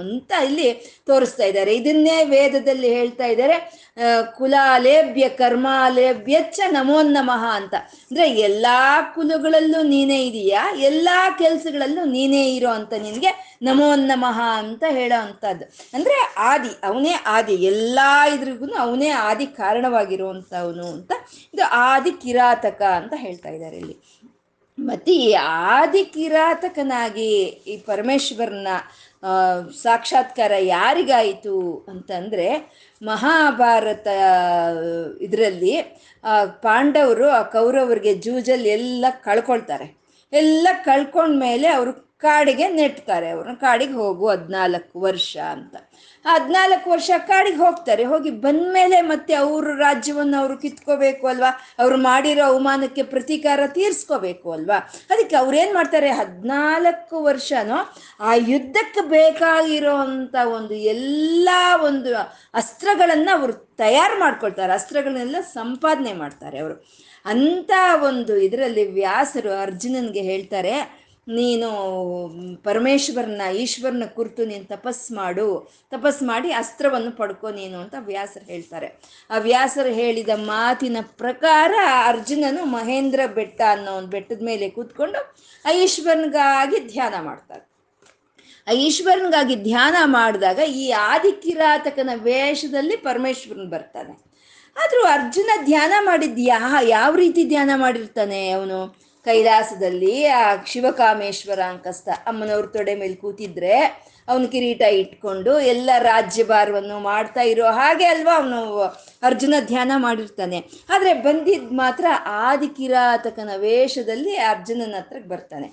[0.00, 0.68] ಅಂತ ಇಲ್ಲಿ
[1.06, 1.74] ತೋರಿಸ್ತಾ ಇದ್ದಾರೆ.
[1.74, 3.56] ಇದನ್ನೇ ವೇದದಲ್ಲಿ ಹೇಳ್ತಾ ಇದ್ದಾರೆ.
[4.38, 7.74] ಕುಲಾಲೇಭ್ಯ ಕರ್ಮಾಲೇಭ್ಯಚ್ಚ ನಮೋ ನಮಃ ಅಂತ.
[8.10, 10.62] ಅಂದ್ರೆ ಎಲ್ಲಾ ಕುಲಗಳಲ್ಲೂ ನೀನೇ ಇದೀಯಾ?
[10.80, 17.54] ಎಲ್ಲಾ ಕೆಲ್ಸಗಳಲ್ಲೂ ನೀನೇ ಇರೋ ಅಂತ ನಿನ್ಗೆ ನಮೋ ನಮಃ ಅಂತ ಹೇಳೋ ಅಂತದ್ದು ಅಂದ್ರೆ ಆದಿ, ಅವನೇ ಆದಿ,
[17.54, 21.12] ಎಲ್ಲಾ ಇದ್ರಿಗೂ ಅವನೇ ಆದಿ ಕಾರಣವಾಗಿರುವಂಥವನು ಅಂತ
[21.54, 23.96] ಇದು ಆದಿ ಕಿರಾತಕ ಅಂತ ಹೇಳ್ತಾ ಇದ್ದಾರೆ ಇಲ್ಲಿ.
[24.78, 25.32] ಮತ್ತೆ ಈ
[25.72, 28.68] ಆದಿ ಕಿರಾತಕನಾಗಿ ಈ ಪರಮೇಶ್ವರನ
[29.82, 32.46] ಸಾಕ್ಷಾತ್ಕಾರ ಯಾರಿಗಾಯಿತು ಅಂತಂದರೆ
[33.02, 34.08] ಮಹಾಭಾರತ
[35.20, 35.74] ಇದರಲ್ಲಿ
[36.62, 39.86] ಪಾಂಡವರು ಆ ಕೌರವರಿಗೆ ಜೂಜಲ್ಲಿ ಎಲ್ಲ ಕಳ್ಕೊಳ್ತಾರೆ.
[40.32, 43.56] ಎಲ್ಲ ಕಳ್ಕೊಂಡ್ಮೇಲೆ ಅವರು ಕಾಡಿಗೆ ನೆಟ್ತಾರೆ ಅವ್ರನ್ನ.
[43.56, 45.76] ಕಾಡಿಗೆ ಹೋಗು ಹದ್ನಾಲ್ಕು ವರ್ಷ ಅಂತ.
[46.26, 48.04] ಹದ್ನಾಲ್ಕು ವರ್ಷ ಕಾಡಿಗೆ ಹೋಗ್ತಾರೆ.
[48.04, 51.60] ಹೋಗಿ ಬಂದ್ಮೇಲೆ ಮತ್ತೆ ಅವ್ರ ರಾಜ್ಯವನ್ನು ಅವರು ಕಿತ್ಕೋಬೇಕು ಅಲ್ವಾ?
[51.78, 54.92] ಅವ್ರು ಮಾಡಿರೋ ಅವಮಾನಕ್ಕೆ ಪ್ರತೀಕಾರ ತೀರಿಸ್ಕೋಬೇಕು ಅಲ್ವಾ?
[55.10, 56.10] ಅದಕ್ಕೆ ಅವ್ರೇನು ಮಾಡ್ತಾರೆ?
[56.10, 59.96] ಹದಿನಾಲ್ಕು ವರ್ಷನೂ ಆ ಯುದ್ಧಕ್ಕೆ ಬೇಕಾಗಿರೋ
[60.46, 61.48] ಒಂದು ಎಲ್ಲ
[61.84, 62.16] ಒಂದು
[62.54, 64.72] ಅಸ್ತ್ರಗಳನ್ನು ಅವರು ತಯಾರು ಮಾಡ್ಕೊಳ್ತಾರೆ.
[64.72, 66.86] ಅಸ್ತ್ರಗಳನ್ನೆಲ್ಲ ಸಂಪಾದನೆ ಮಾಡ್ತಾರೆ ಅವರು.
[67.24, 67.70] ಅಂಥ
[68.02, 71.68] ಒಂದು ಇದರಲ್ಲಿ ವ್ಯಾಸರು ಅರ್ಜುನನ್ಗೆ ಹೇಳ್ತಾರೆ ನೀನು
[72.64, 75.72] ಪರಮೇಶ್ವರನ, ಈಶ್ವರನ ಕುರಿತು ನೀನು ತಪಸ್ ಮಾಡು.
[75.90, 79.00] ತಪಸ್ ಮಾಡಿ ಅಸ್ತ್ರವನ್ನು ಪಡ್ಕೊ ನೀನು ಅಂತ ವ್ಯಾಸರು ಹೇಳ್ತಾರೆ.
[79.30, 81.74] ಆ ವ್ಯಾಸರು ಹೇಳಿದ ಮಾತಿನ ಪ್ರಕಾರ
[82.04, 87.70] ಅರ್ಜುನನು ಮಹೇಂದ್ರ ಬೆಟ್ಟ ಅನ್ನೋ ಒಂದು ಬೆಟ್ಟದ ಮೇಲೆ ಕೂತ್ಕೊಂಡು ಆ ಈಶ್ವರನಿಗಾಗಿ ಧ್ಯಾನ ಮಾಡ್ತಾರೆ
[88.68, 94.30] ಆ ಈಶ್ವರನಿಗಾಗಿ ಧ್ಯಾನ ಮಾಡಿದಾಗ ಈ ಆದಿಕಿರಾತಕನ ವೇಷದಲ್ಲಿ ಪರಮೇಶ್ವರನ್ ಬರ್ತಾನೆ.
[94.76, 96.74] ಆದರೂ ಅರ್ಜುನ ಧ್ಯಾನ ಮಾಡಿದ್ಯಾ?
[96.82, 99.09] ಯಾವ ರೀತಿ ಧ್ಯಾನ ಮಾಡಿರ್ತಾನೆ ಅವನು?
[99.24, 103.74] ಕೈಲಾಸದಲ್ಲಿ ಆ ಶಿವಕಾಮೇಶ್ವರ ಅಂಕಸ್ತ ಅಮ್ಮನವ್ರ ತೊಡೆ ಮೇಲೆ ಕೂತಿದ್ರೆ
[104.28, 108.60] ಅವನು ಕಿರೀಟ ಇಟ್ಕೊಂಡು ಎಲ್ಲ ರಾಜ್ಯಭಾರವನ್ನು ಮಾಡ್ತಾ ಇರೋ ಹಾಗೆ ಅಲ್ವಾ ಅವನು
[109.22, 110.58] ಅರ್ಜುನ ಧ್ಯಾನ ಮಾಡಿರ್ತಾನೆ.
[110.90, 115.68] ಆದರೆ ಬಂದಿದ್ ಮಾತ್ರ ಆದಿಕಿರಾತಕನ ವೇಷದಲ್ಲಿ ಅರ್ಜುನನ ಹತ್ರಕ್ಕೆ ಬರ್ತಾನೆ.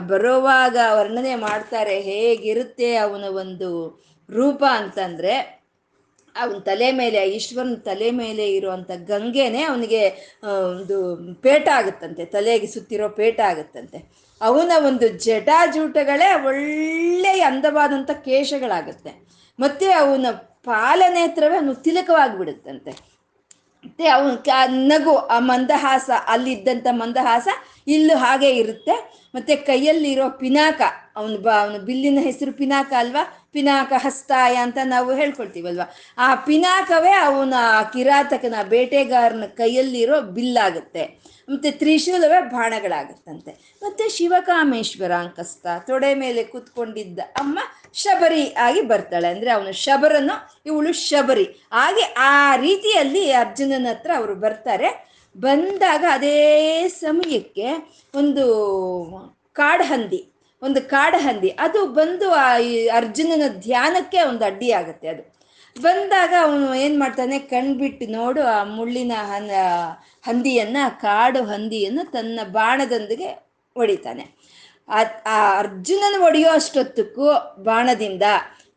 [0.00, 3.70] ಬರೋವಾಗ ವರ್ಣನೆ ಮಾಡ್ತಾರೆ ಹೇಗಿರುತ್ತೆ ಅವನ ಒಂದು
[4.30, 5.63] ರೂಪ ಅಂತಂದ್ರೆ
[6.36, 10.08] ಅವನ ತಲೆ ಮೇಲೆ, ಈಶ್ವರನ ತಲೆ ಮೇಲೆ ಇರುವಂಥ ಗಂಗೆನೆ ಅವನಿಗೆ
[10.70, 14.12] ಒಂದು ಪೇಟ ಆಗುತ್ತಂತೆ, ತಲೆಗೆ ಸುತ್ತಿರೋ ಪೇಟ ಆಗುತ್ತಂತೆ.
[14.42, 19.26] ಅವನ ಒಂದು ಜಟಾಜೂಟಗಳೇ ಒಳ್ಳೆಯ ಅಂದವಾದಂಥ ಕೇಶಗಳಾಗುತ್ತೆ.
[19.60, 20.26] ಮತ್ತು ಅವನ
[20.64, 22.90] ಪಾಲನೇತ್ರವೇ ಅವನು ತಿಲಕವಾಗಿಬಿಡುತ್ತಂತೆ.
[23.84, 24.30] ಮತ್ತೆ ಅವನ
[24.66, 27.48] ನಗು, ಆ ಮಂದಹಾಸ ಅಲ್ಲಿದ್ದಂಥ ಮಂದಹಾಸ
[27.88, 29.24] ಇಲ್ಲೂ ಹಾಗೆ ಇರುತ್ತೆ.
[29.34, 30.80] ಮತ್ತೆ ಕೈಯಲ್ಲಿರೋ ಪಿನಾಕ,
[31.16, 33.43] ಅವನು ಬ, ಅವನ ಬಿಲ್ಲಿನ ಹೆಸರು ಪಿನಾಕ ಅಲ್ವಾ?
[33.54, 35.80] ಪಿನಾಕ ಹಸ್ತಾಯ ಅಂತ ನಾವು ಹೇಳ್ಕೊಳ್ತೀವಲ್ವ?
[36.18, 37.54] ಆ ಪಿನಾಕವೇ ಅವನ
[37.92, 41.34] ಕಿರಾತಕನ ಬೇಟೆಗಾರನ ಕೈಯಲ್ಲಿರೋ ಬಿಲ್ಲಾಗುತ್ತೆ.
[41.48, 43.52] ಮತ್ತೆ ತ್ರಿಶೂಲವೇ ಬಾಣಗಳಾಗುತ್ತಂತೆ.
[43.82, 47.58] ಮತ್ತೆ ಶಿವಕಾಮೇಶ್ವರ ಅಂಕಸ್ತ ತೊಡೆ ಮೇಲೆ ಕೂತ್ಕೊಂಡಿದ್ದ ಅಮ್ಮ
[47.94, 49.28] ಶಬರಿ ಆಗಿ ಬರ್ತಾಳೆ.
[49.28, 50.36] ಅಂದ್ರೆ ಅವನು ಶಬರನು
[50.66, 51.44] ಇವಳು ಶಬರಿ.
[51.72, 55.14] ಹಾಗೆ ಆ ರೀತಿಯಲ್ಲಿ ಅರ್ಜುನನ ಹತ್ರ ಅವರು ಬರ್ತಾರೆ.
[55.36, 56.36] ಬಂದಾಗ ಅದೇ
[56.88, 57.66] ಸಮಯಕ್ಕೆ
[58.14, 58.44] ಒಂದು
[59.52, 60.33] ಕಾಡಹಂದಿ
[60.64, 62.48] ಒಂದು ಕಾಡಹಂದಿ ಅದು ಬಂದು ಆ
[62.96, 65.22] ಅರ್ಜುನನ ಧ್ಯಾನಕ್ಕೆ ಒಂದು ಅಡ್ಡಿ ಆಗುತ್ತೆ ಅದು.
[65.76, 69.50] ಬಂದಾಗ ಅವನು ಏನು ಮಾಡ್ತಾನೆ, ಕಣ್ಬಿಟ್ಟು ನೋಡು ಆ ಮುಳ್ಳಿನ ಹನ್,
[70.26, 73.28] ಹಂದಿಯನ್ನ, ಕಾಡು ಹಂದಿಯನ್ನು ತನ್ನ ಬಾಣದೊಂದಿಗೆ
[73.76, 74.24] ಹೊಡಿತಾನೆ.
[75.28, 77.28] ಆ ಅರ್ಜುನನ ಹೊಡೆಯೋ ಅಷ್ಟೊತ್ತಕ್ಕೂ
[77.62, 78.24] ಬಾಣದಿಂದ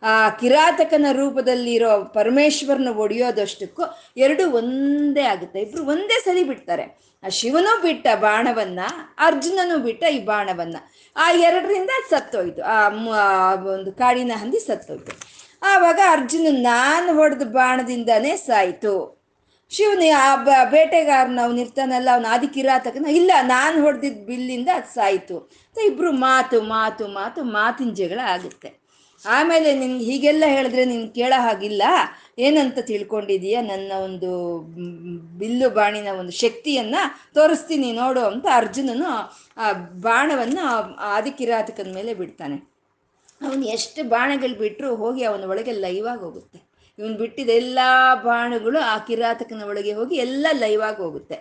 [0.03, 3.83] ಆ ಕಿರಾತಕನ ರೂಪದಲ್ಲಿರೋ ಪರಮೇಶ್ವರನ ಒಡೆಯೋದಷ್ಟಕ್ಕೂ
[4.17, 5.61] ಎರಡು ಒಂದೇ ಆಗುತ್ತೆ.
[5.61, 6.83] ಇಬ್ರು ಒಂದೇ ಸರಿ ಬಿಡ್ತಾರೆ.
[7.23, 8.79] ಆ ಶಿವನು ಬಿಟ್ಟ ಬಾಣವನ್ನ,
[9.17, 10.77] ಅರ್ಜುನನು ಬಿಟ್ಟ ಈ ಬಾಣವನ್ನ.
[11.15, 12.61] ಆ ಎರಡರಿಂದ ಸತ್ತೋಯ್ತು.
[12.63, 15.37] ಆ ಒಂದು ಕಾಡಿನ ಹಂದಿ ಸತ್ತೋಯ್ತು.
[15.63, 19.17] ಆವಾಗ ಅರ್ಜುನ ನಾನು ಹೊಡೆದ ಬಾಣದಿಂದನೇ ಸಾಯ್ತು.
[19.69, 25.51] ಶಿವನ ಆ ಬ, ಬೇಟೆಗಾರನ, ಅವನು ಇರ್ತಾನಲ್ಲ, ಅವನ ಆದಿ ಕಿರಾತಕನ, ಇಲ್ಲ, ನಾನು ಹೊಡೆದಿದ್ದ ಬಿಲ್ಲಿಂದ ಅದು ಸಾಯ್ತು.
[25.85, 28.76] ಇಬ್ರು ಮಾತು ಮಾತು ಮಾತು, ಮಾತಿನ ಆಗುತ್ತೆ.
[29.25, 31.83] ಆಮೇಲೆ ನಿನ್ಗೆ ಹೀಗೆಲ್ಲ ಹೇಳಿದ್ರೆ ನೀನು ಕೇಳೋ ಹಾಗಿಲ್ಲ.
[32.39, 33.61] ಏನಂತ ತಿಳ್ಕೊಂಡಿದೀಯ?
[33.61, 34.29] ನನ್ನ ಒಂದು
[35.39, 36.95] ಬಿಲ್ಲು ಬಾಣಿನ ಒಂದು ಶಕ್ತಿಯನ್ನ
[37.33, 39.09] ತೋರಿಸ್ತೀನಿ ನೋಡು ಅಂತ ಅರ್ಜುನನು
[39.57, 39.71] ಆ
[40.07, 40.65] ಬಾಣವನ್ನು
[40.99, 42.57] ಆದಿಕಿರಾತಕನ ಮೇಲೆ ಬಿಡ್ತಾನೆ.
[43.41, 46.59] ಅವನು ಎಷ್ಟು ಬಾಣಗಳು ಬಿಟ್ಟರು ಹೋಗಿ ಅವನ ಒಳಗೆ ಲೈವಾಗಿ ಹೋಗುತ್ತೆ.
[46.99, 47.79] ಇವನು ಬಿಟ್ಟಿದ ಎಲ್ಲ
[48.23, 51.37] ಬಾಣಗಳು ಆ ಕಿರಾತಕನ ಒಳಗೆ ಹೋಗಿ ಎಲ್ಲ ಲೈವಾಗಿ ಹೋಗುತ್ತೆ.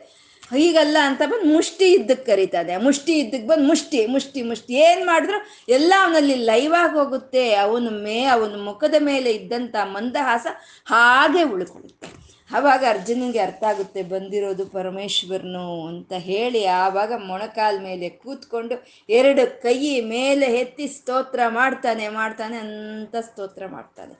[0.51, 4.73] ಹೀಗಲ್ಲ ಅಂತ ಬಂದು ಮುಷ್ಟಿ ಇದ್ದಕ್ ಕರೀತಾನೆ ಮುಷ್ಟಿ ಇದ್ದಕ್ಕೆ ಬಂದು ಮುಷ್ಟಿ ಮುಷ್ಟಿ ಮುಷ್ಟಿ.
[4.89, 5.39] ಏನು ಮಾಡಿದ್ರು
[5.77, 7.45] ಎಲ್ಲ ಅವನಲ್ಲಿ ಲೈವಾಗಿ ಹೋಗುತ್ತೆ.
[7.65, 10.47] ಅವನ ಮೇ, ಅವನ ಮುಖದ ಮೇಲೆ ಇದ್ದಂಥ ಮಂದಹಾಸ
[10.93, 12.09] ಹಾಗೆ ಉಳ್ಕೊಳ್ಳುತ್ತೆ.
[12.51, 18.77] ಆವಾಗ ಅರ್ಜುನನಿಗೆ ಅರ್ಥ ಆಗುತ್ತೆ, ಬಂದಿರೋದು ಪರಮೇಶ್ವರನು ಅಂತ ಹೇಳಿ ಆವಾಗ ಮೊಣಕಾಲ ಮೇಲೆ ಕೂತ್ಕೊಂಡು
[19.19, 19.79] ಎರಡು ಕೈ
[20.15, 24.15] ಮೇಲೆ ಎತ್ತಿ ಸ್ತೋತ್ರ ಮಾಡ್ತಾನೆ ಮಾಡ್ತಾನೆ ಅಂತ ಸ್ತೋತ್ರ ಮಾಡ್ತಾನೆ.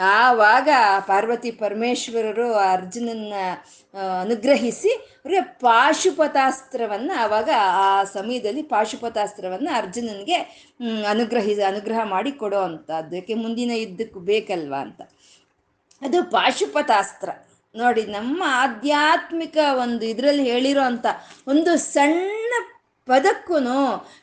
[0.00, 0.68] ಆವಾಗ
[1.00, 3.32] ಪಾರ್ವತಿ ಪರಮೇಶ್ವರರು ಅರ್ಜುನನ್ನ
[4.20, 10.34] ಅನುಗ್ರಹಿಸಿ ಅವ್ರಿಗೆ ಪಾಶುಪತಾಸ್ತ್ರವನ್ನು ಆವಾಗ ಆ ಸಮಯದಲ್ಲಿ ಪಾಶುಪತಾಸ್ತ್ರವನ್ನು ಅರ್ಜುನನಿಗೆ
[11.10, 13.16] ಅನುಗ್ರಹಿಸ ಅನುಗ್ರಹ ಮಾಡಿ ಕೊಡೋ ಅಂಥದ್ದು.
[13.16, 15.02] ಯಾಕೆ ಮುಂದಿನ ಯುದ್ಧಕ್ಕೂ ಬೇಕಲ್ವಾ ಅಂತ.
[16.02, 17.28] ಅದು ಪಾಶುಪತಾಸ್ತ್ರ.
[17.76, 21.06] ನೋಡಿ, ನಮ್ಮ ಆಧ್ಯಾತ್ಮಿಕ ಒಂದು ಇದರಲ್ಲಿ ಹೇಳಿರೋ ಅಂಥ
[21.46, 22.52] ಒಂದು ಸಣ್ಣ
[23.08, 23.56] ಪದಕ್ಕೂ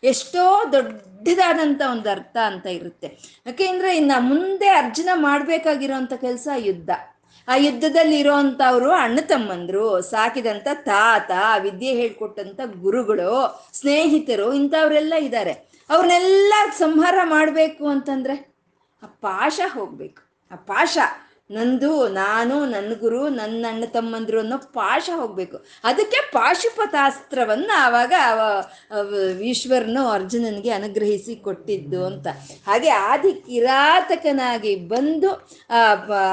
[0.03, 3.07] ಎಷ್ಟೋ ದೊಡ್ಡದಾದಂಥ ಒಂದು ಅರ್ಥ ಅಂತ ಇರುತ್ತೆ.
[3.45, 6.89] ಯಾಕೆಂದ್ರೆ ಇನ್ನು ಮುಂದೆ ಅರ್ಜುನ ಮಾಡಬೇಕಾಗಿರೋಂಥ ಕೆಲಸ ಯುದ್ಧ.
[7.47, 13.33] ಆ ಯುದ್ಧದಲ್ಲಿ ಇರೋವಂಥವ್ರು ಅಣ್ಣ ತಮ್ಮಂದರು, ಸಾಕಿದಂಥ ತಾತ, ವಿದ್ಯೆ ಹೇಳ್ಕೊಟ್ಟಂಥ ಗುರುಗಳು,
[13.73, 15.53] ಸ್ನೇಹಿತರು ಇಂಥವರೆಲ್ಲ ಇದ್ದಾರೆ
[15.89, 18.35] ಅವ್ರನ್ನೆಲ್ಲ ಸಂಹಾರ ಮಾಡಬೇಕು ಅಂತಂದರೆ
[19.03, 20.21] ಆ ಪಾಶ ಹೋಗಬೇಕು.
[20.51, 20.97] ಆ ಪಾಶ.
[21.51, 25.65] ನಂದು, ನಾನು ನನ್ನ ಗುರು ನನ್ನ ಅಣ್ಣ ತಮ್ಮಂದ್ರು ಅನ್ನೋ ಪಾಶ ಹೋಗ್ಬೇಕು.
[25.83, 28.13] ಅದಕ್ಕೆ ಪಾಶುಪತಾಸ್ತ್ರವನ್ನು ಆವಾಗ
[29.41, 32.27] ಈಶ್ವರನು ಅರ್ಜುನನಿಗೆ ಅನುಗ್ರಹಿಸಿ ಕೊಟ್ಟಿದ್ದು ಅಂತ.
[32.67, 35.29] ಹಾಗೆ ಆದಿ ಕಿರಾತಕನಾಗಿ ಬಂದು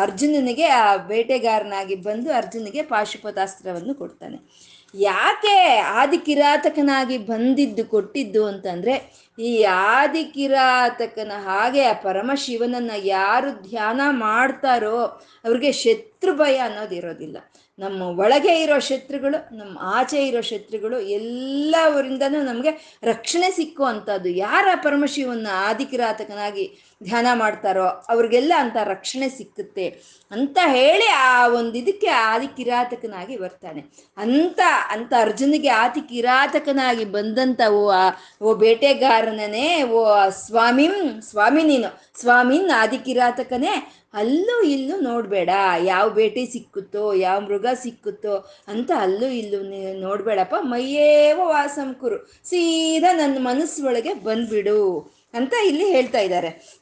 [0.00, 4.72] ಅರ್ಜುನನಿಗೆ, ಆ, ಬೇಟೆಗಾರನಾಗಿ ಬಂದು ಅರ್ಜುನಿಗೆ ಪಾಶುಪತಾಸ್ತ್ರವನ್ನು ಕೊಡ್ತಾನೆ.
[4.94, 14.98] ಯಾಕೆ ಆದಿ ಕಿರಾತಕನಾಗಿ ಬಂದಿದ್ದು ಕೊಟ್ಟಿದ್ದು ಅಂತಂದ್ರೆ ಈ ಆದಿ ಕಿರಾತಕನ ಹಾಗೆ ಆ ಪರಮಶಿವನನ್ನ ಯಾರು ಧ್ಯಾನ ಮಾಡ್ತಾರೋ
[15.44, 17.36] ಅವ್ರಿಗೆ ಶತ್ರು ಭಯ ಅನ್ನೋದು ಇರೋದಿಲ್ಲ.
[17.78, 24.28] ನಮ್ಮ ಒಳಗೆ ಇರೋ ಶತ್ರುಗಳು, ನಮ್ಮ ಆಚೆ ಇರೋ ಶತ್ರುಗಳು ಎಲ್ಲವರಿಂದನೂ ನಮಗೆ ರಕ್ಷಣೆ ಸಿಕ್ಕುವಂಥದ್ದು.
[24.28, 29.86] ಯಾರ ಯಾರ ಶಿವನ ಆದಿಕಿರಾತಕನಾಗಿ ಧ್ಯಾನ ಮಾಡ್ತಾರೋ, ಅವ್ರಿಗೆಲ್ಲ ಅಂತ ರಕ್ಷಣೆ ಸಿಕ್ಕುತ್ತೆ
[30.30, 33.84] ಅಂತ ಹೇಳಿ ಆ ಒಂದು ಇದಕ್ಕೆ ಆದಿ ಕಿರಾತಕನಾಗಿ ಬರ್ತಾನೆ.
[34.16, 34.60] ಅಂತ
[34.90, 38.10] ಅಂತ ಅರ್ಜುನಿಗೆ ಆದಿ ಕಿರಾತಕನಾಗಿ ಬಂದಂತ ಓ, ಆ,
[38.42, 45.50] ಓ ಬೇಟೆಗಾರನೇ ಓ ಸ್ವಾಮಿಂ, ಸ್ವಾಮಿ ನೀನು, ಸ್ವಾಮಿನ್ ಆದಿ ಕಿರಾತಕನೇ, ಅಲ್ಲೂ ಇಲ್ಲೂ ನೋಡಬೇಡ,
[45.84, 49.62] ಯಾವ ಬೇಟೆ ಸಿಕ್ಕುತ್ತೋ, ಯಾವ ಮೃಗ ಸಿಕ್ಕುತ್ತೋ ಅಂತ ಅಲ್ಲೂ ಇಲ್ಲೂ
[50.00, 56.81] ನೋಡಬೇಡಪ್ಪ, ಮೈಯೇವ ವಾಸಂಕುರು ಸೀದಾ ನನ್ನ ಮನಸ್ಸೊಳಗೆ ಬಂದ್ಬಿಡು ಅಂತ ಇಲ್ಲಿ ಹೇಳ್ತಾ ಇದ್ದಾರೆ.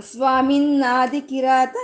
[0.00, 1.76] ಸ್ವಾಮಿನ್ನಾದಿ ಕಿರಾತ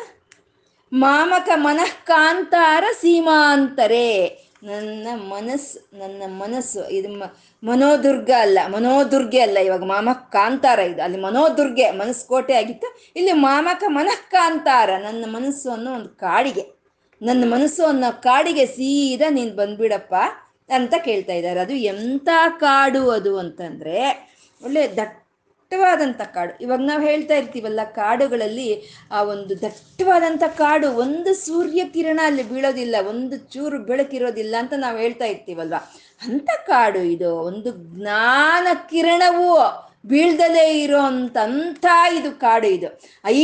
[0.93, 4.39] ಮಾಮಕ ಮನಃ ಕಾಂತಾರ ಸೀಮಾಂತರೇ.
[4.63, 7.19] ನನ್ನ ಮನಸ್ಸು ನನ್ನ ಮನಸ್ಸು, ಇದು
[7.67, 11.03] ಮನೋದುರ್ಗ ಅಲ್ಲ, ಮನೋದುರ್ಗೆ ಅಲ್ಲ ಇವಾಗ ಮಾಮಕ ಕಾಂತಾರ ಇದು.
[11.03, 13.13] ಅಲ್ಲಿ ಮನೋದುರ್ಗೆ ಮನಸ್ಸು ಕೋಟೆ ಆಗಿತ್ತು.
[13.17, 16.83] ಇಲ್ಲಿ ಮಾಮಕ ಮನಃ ಕಾಂತಾರ ನನ್ನ ಮನಸ್ಸು ಅನ್ನೋ ಒಂದು ಕಾಡಿಗೆ.
[17.23, 20.15] ನನ್ನ ಮನಸ್ಸು ಅನ್ನೋ ಕಾಡಿಗೆ ಸೀದಾ ನೀನು ಬಂದ್ಬಿಡಪ್ಪ
[20.75, 21.61] ಅಂತ ಕೇಳ್ತಾ ಇದ್ದಾರೆ.
[21.61, 24.29] ಅದು ಎಂಥ ಕಾಡು ಅದು ಅಂತಂದ್ರೆ,
[24.65, 24.87] ಒಳ್ಳೆ
[25.73, 26.53] ದಟ್ಟವಾದಂಥ ಕಾಡು.
[26.65, 28.67] ಇವಾಗ ನಾವು ಹೇಳ್ತಾ ಇರ್ತೀವಲ್ಲ, ಕಾಡುಗಳಲ್ಲಿ
[29.17, 35.27] ಆ ಒಂದು ದಟ್ಟವಾದಂಥ ಕಾಡು, ಒಂದು ಸೂರ್ಯ ಕಿರಣ ಅಲ್ಲಿ ಬೀಳೋದಿಲ್ಲ, ಒಂದು ಚೂರು ಬೆಳಕಿರೋದಿಲ್ಲ ಅಂತ ನಾವು ಹೇಳ್ತಾ
[35.35, 35.79] ಇರ್ತೀವಲ್ವ?
[36.27, 37.31] ಅಂಥ ಕಾಡು ಇದು.
[37.49, 39.49] ಒಂದು ಜ್ಞಾನ ಕಿರಣವು
[40.11, 41.87] ಬೀಳ್ದಲೇ ಇರೋ ಅಂತ
[42.19, 42.89] ಇದು ಕಾಡು ಇದು.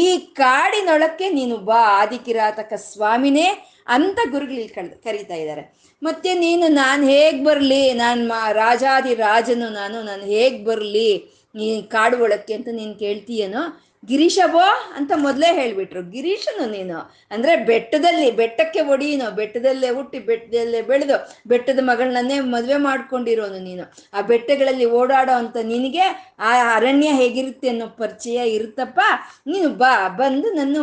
[0.00, 0.04] ಈ
[0.40, 3.48] ಕಾಡಿನೊಳಕ್ಕೆ ನೀನು ಬಾ, ಆದಿಕಿರಾತಕ ಸ್ವಾಮಿನೇ
[3.96, 5.64] ಅಂತ ಗುರುಗಳು ಕಳ್ ಕರೀತಾ ಇದ್ದಾರೆ
[6.02, 11.10] ಮತ್ತೆ ನೀನು ನಾನು ಹೇಗೆ ಬರಲಿ, ನಾನು ಮಾ, ರಾಜಾದಿ ರಾಜನು ನಾನು ನಾನು ಹೇಗೆ ಬರಲಿ?
[11.58, 13.62] ನೀ ಕಾಡು ಒಳಕ್ಕೆ ಅಂತ ನೀನು ಕೇಳ್ತೀಯೇನೋ?
[14.04, 16.02] ಗಿರೀಶಬೋ ಅಂತ ಮೊದಲೇ ಹೇಳಿಬಿಟ್ರು.
[16.10, 16.98] ಗಿರೀಶನು ನೀನು.
[17.30, 21.16] ಅಂದರೆ ಬೆಟ್ಟದಲ್ಲಿ, ಬೆಟ್ಟಕ್ಕೆ ಒಡೀನೋ ಬೆಟ್ಟದಲ್ಲೇ ಹುಟ್ಟಿ, ಬೆಟ್ಟದಲ್ಲೇ ಬೆಳೆದು,
[21.46, 23.94] ಬೆಟ್ಟದ ಮಗಳನ್ನೇ ಮದುವೆ ಮಾಡ್ಕೊಂಡಿರೋನು ನೀನು.
[24.14, 29.00] ಆ ಬೆಟ್ಟಗಳಲ್ಲಿ ಓಡಾಡೋ ಅಂತ ನಿನಗೆ ಆ ಅರಣ್ಯ ಹೇಗಿರುತ್ತೆ ಅನ್ನೋ ಪರಿಚಯ ಇರುತ್ತಪ್ಪ?
[29.46, 30.76] ನೀನು ಬಾ, ಬಂದು ನನ್ನ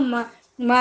[0.60, 0.74] ಮ,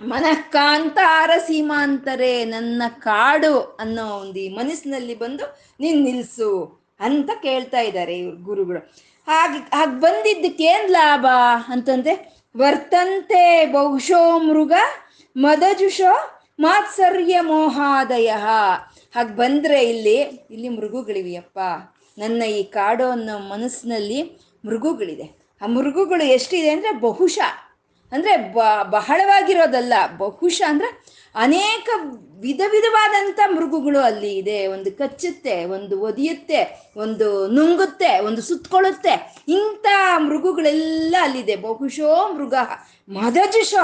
[0.00, 5.44] ಮನಃಕಾಂತಾರ ಸೀಮಾಂತರೇ ನನ್ನ ಕಾಡು ಅನ್ನೋ ಒಂದು ಈ ಮನಸ್ಸಿನಲ್ಲಿ ಬಂದು
[5.80, 6.50] ನೀನು ನಿಲ್ಸು.
[7.00, 8.78] ಅಂತ ಕೇಳ್ತಾ ಇದ್ದಾರೆ ಇವ್ರು ಗುರುಗಳು.
[9.26, 11.26] ಹಾಗೆ ಹಾಗೆ ಬಂದಿದ್ದಕ್ಕೇನ್ ಲಾಭ
[11.68, 14.72] ಅಂತಂದ್ರೆ, ವರ್ತಂತೆ ಬಹುಶೋ ಮೃಗ,
[15.36, 18.32] ಮದಜುಷೋ ಮಾತ್ಸರ್ಯ ಮೋಹಾದಯ.
[19.14, 20.14] ಹಾಗೆ ಬಂದ್ರೆ ಇಲ್ಲಿ
[20.50, 21.58] ಇಲ್ಲಿ ಮೃಗುಗಳಿವೆಯಪ್ಪ.
[22.18, 24.22] ನನ್ನ ಈ ಕಾಡು ಅನ್ನೋ ಮನಸ್ಸಿನಲ್ಲಿ
[24.66, 25.56] ಮೃಗುಗಳಿದೆ.
[25.62, 27.76] ಆ ಮೃಗುಗಳು ಎಷ್ಟಿದೆ ಅಂದ್ರೆ ಬಹುಶಃ.
[28.12, 28.52] ಅಂದ್ರೆ
[28.90, 29.92] ಬಹಳವಾಗಿರೋದಲ್ಲ.
[30.16, 31.88] ಬಹುಶಃ ಅಂದ್ರೆ ಅನೇಕ
[32.40, 34.66] ವಿಧ ವಿಧವಾದಂಥ ಮೃಗಗಳು ಅಲ್ಲಿ ಇದೆ.
[34.66, 36.60] ಒಂದು ಕಚ್ಚುತ್ತೆ, ಒಂದು ಒದಿಯುತ್ತೆ,
[36.96, 39.14] ಒಂದು ನುಂಗುತ್ತೆ, ಒಂದು ಸುತ್ತಕೊಳ್ಳುತ್ತೆ.
[39.48, 41.56] ಇಂಥ ಮೃಗಗಳೆಲ್ಲ ಅಲ್ಲಿದೆ.
[41.56, 42.54] ಬಹುಶೋ ಮೃಗ
[43.08, 43.74] ಮದಜುಷ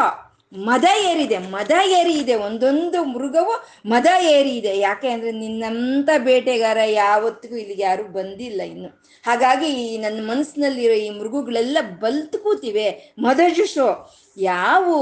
[0.56, 2.34] ಮದ ಏರಿದೆ, ಮದ ಏರಿ ಇದೆ.
[2.34, 3.54] ಒಂದೊಂದು ಮೃಗವು
[3.86, 4.78] ಮದ ಏರಿ ಇದೆ.
[4.78, 8.88] ಯಾಕೆ ಅಂದರೆ ನಿನ್ನಂಥ ಬೇಟೆಗಾರ ಯಾವತ್ತಿಗೂ ಇಲ್ಲಿಗೆ ಯಾರು ಬಂದಿಲ್ಲ ಇನ್ನು.
[9.24, 13.14] ಹಾಗಾಗಿ ಈ ನನ್ನ ಮನಸ್ಸಿನಲ್ಲಿರೋ ಈ ಮೃಗಗಳೆಲ್ಲ ಬಲ್ತು ಕೂತಿವೆ.
[13.18, 13.88] ಮದಜುಷೋ
[14.36, 14.98] ಯಾವು?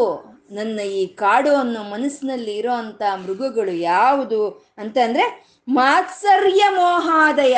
[0.51, 7.57] ನನ್ನ ಈ ಕಾಡು ಅನ್ನೋ ಮನಸ್ಸಿನಲ್ಲಿ ಇರೋ ಅಂಥ ಮೃಗಗಳು ಯಾವುದು ಅಂತ ಅಂದ್ರೆ ಮಾತ್ಸರ್ಯ ಮೋಹಾದಯ.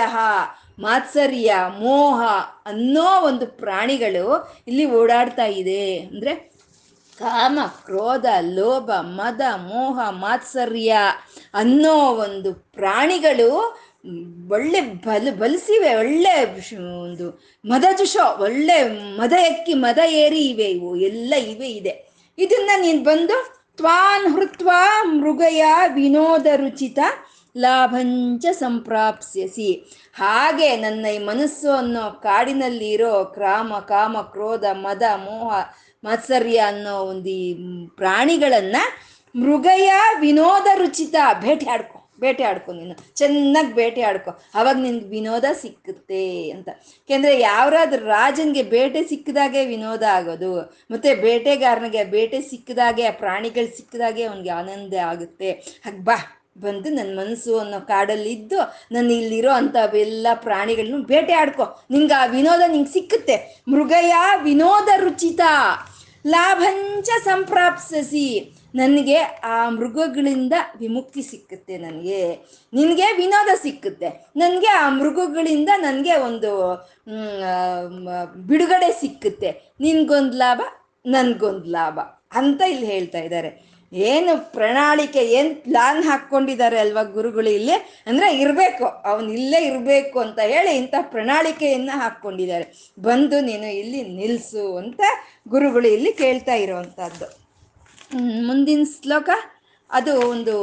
[0.79, 2.23] ಮಾತ್ಸರ್ಯ ಮೋಹ
[2.67, 5.99] ಅನ್ನೋ ಒಂದು ಪ್ರಾಣಿಗಳು ಇಲ್ಲಿ ಓಡಾಡ್ತಾ ಇದೆ.
[5.99, 6.53] ಅಂದ್ರೆ
[7.19, 10.97] ಕಾಮ, ಕ್ರೋಧ, ಲೋಭ, ಮದ, ಮೋಹ, ಮಾತ್ಸರ್ಯ
[11.55, 13.79] ಅನ್ನೋ ಒಂದು ಪ್ರಾಣಿಗಳು
[14.51, 16.33] ಒಳ್ಳೆ ಬಲ ಬಲಿಸಿವೆ, ಒಳ್ಳೆ
[16.77, 22.12] ಒಂದು ಒಂದು ಮದಜುಷ ಒಳ್ಳೆ ಮದ ಎಕ್ಕಿ ಮದ ಏರಿ ಇವೆ, ಇವು ಎಲ್ಲ ಇವೆ ಇದೆ.
[22.39, 24.71] ಇದನ್ನ ನೀನು ಬಂದು ತ್ವಾನ್ ಹೃತ್ವ
[25.03, 25.65] ಮೃಗಯ
[25.95, 26.99] ವಿನೋದ ರುಚಿತ
[27.59, 29.73] ಲಾಭಂಚ ಸಂಪ್ರಾಪ್ಸ್ಯಸಿ.
[30.15, 35.55] ಹಾಗೆ ನನ್ನ ಈ ಮನಸ್ಸು ಅನ್ನೋ ಕಾಡಿನಲ್ಲಿ ಇರೋ ಕ್ರಾಮ, ಕಾಮ, ಕ್ರೋಧ, ಮದ, ಮೋಹ,
[36.05, 37.55] ಮಾತ್ಸರ್ಯ ಅನ್ನೋ ಒಂದು ಈ
[37.97, 38.77] ಪ್ರಾಣಿಗಳನ್ನ
[39.37, 42.95] ಮೃಗಯ ವಿನೋದ ರುಚಿತ ಭೇಟಿ ಆಡ್ಕೊ ಬೇಟೆ ಆಡ್ಕೊ ನೀನು.
[43.15, 44.33] ಚೆನ್ನಾಗಿ ಬೇಟೆ ಆಡ್ಕೊ.
[44.55, 46.69] ಅವಾಗ ನಿನ್ಗೆ ವಿನೋದ ಸಿಕ್ಕುತ್ತೆ ಅಂತ.
[46.69, 50.53] ಯಾಕೆಂದ್ರೆ ಯಾವ್ದಾದ್ರು ರಾಜನ್ಗೆ ಬೇಟೆ ಸಿಕ್ಕಿದಾಗೆ ವಿನೋದ ಆಗೋದು.
[50.91, 55.51] ಮತ್ತೆ ಬೇಟೆಗಾರನಿಗೆ ಬೇಟೆ ಸಿಕ್ಕಿದಾಗೆ ಆ ಪ್ರಾಣಿಗಳು ಸಿಕ್ಕಿದಾಗೆ ಅವನಿಗೆ ಆನಂದ ಆಗುತ್ತೆ.
[55.85, 56.19] ಹಾಗೆ ಬಾ,
[56.61, 58.59] ಬಂದು ನನ್ನ ಮನಸ್ಸು ಅನ್ನೋ ಕಾಡಲ್ಲಿ ಇದ್ದು
[58.93, 61.67] ನಾನು ಇಲ್ಲಿರೋ ಅಂಥವೆಲ್ಲ ಪ್ರಾಣಿಗಳನ್ನು ಬೇಟೆ ಆಡ್ಕೊ.
[61.91, 63.37] ನಿಂಗೆ ಆ ವಿನೋದ ನಿಂಗೆ ಸಿಕ್ಕುತ್ತೆ.
[63.69, 65.41] ಮೃಗಯ ವಿನೋದ ರುಚಿತ.
[66.27, 68.27] ಲಾಭಂಚ ಸಂಪ್ರಾಪ್ಸಸಿ
[68.75, 69.19] ನನಗೆ
[69.55, 72.21] ಆ ಮೃಗಗಳಿಂದ ವಿಮುಕ್ತಿ ಸಿಕ್ಕುತ್ತೆ ನನಗೆ.
[72.73, 74.09] ನಿನಗೆ ವಿನೋದ ಸಿಕ್ಕುತ್ತೆ.
[74.37, 76.53] ನನಗೆ ಆ ಮೃಗಗಳಿಂದ ನನಗೆ ಒಂದು
[78.51, 79.51] ಬಿಡುಗಡೆ ಸಿಕ್ಕುತ್ತೆ.
[79.81, 80.61] ನಿನ್ಗೊಂದು ಲಾಭ,
[81.07, 81.99] ನನಗೊಂದು ಲಾಭ
[82.41, 83.53] ಅಂತ ಇಲ್ಲಿ ಹೇಳ್ತಾ ಇದ್ದಾರೆ.
[83.93, 87.75] ಏನು ಪ್ರಣಾಳಿಕೆ, ಏನು ಪ್ಲಾನ್ ಹಾಕ್ಕೊಂಡಿದ್ದಾರೆ ಅಲ್ವಾ ಗುರುಗಳು ಇಲ್ಲಿ?
[88.09, 92.67] ಅಂದರೆ ಇರಬೇಕು, ಅವನು ಇಲ್ಲೇ ಇರಬೇಕು ಅಂತ ಹೇಳಿ ಇಂಥ ಪ್ರಣಾಳಿಕೆಯನ್ನು ಹಾಕ್ಕೊಂಡಿದ್ದಾರೆ.
[93.09, 95.01] ಬಂದು ನೀನು ಇಲ್ಲಿ ನಿಲ್ಲಿಸು ಅಂತ
[95.49, 97.29] ಗುರುಗಳು ಇಲ್ಲಿ ಕೇಳ್ತಾ ಇರುವಂಥದ್ದು
[98.49, 99.31] ಮುಂದಿನ ಶ್ಲೋಕ,
[99.91, 100.55] ಅದು ಒಂದು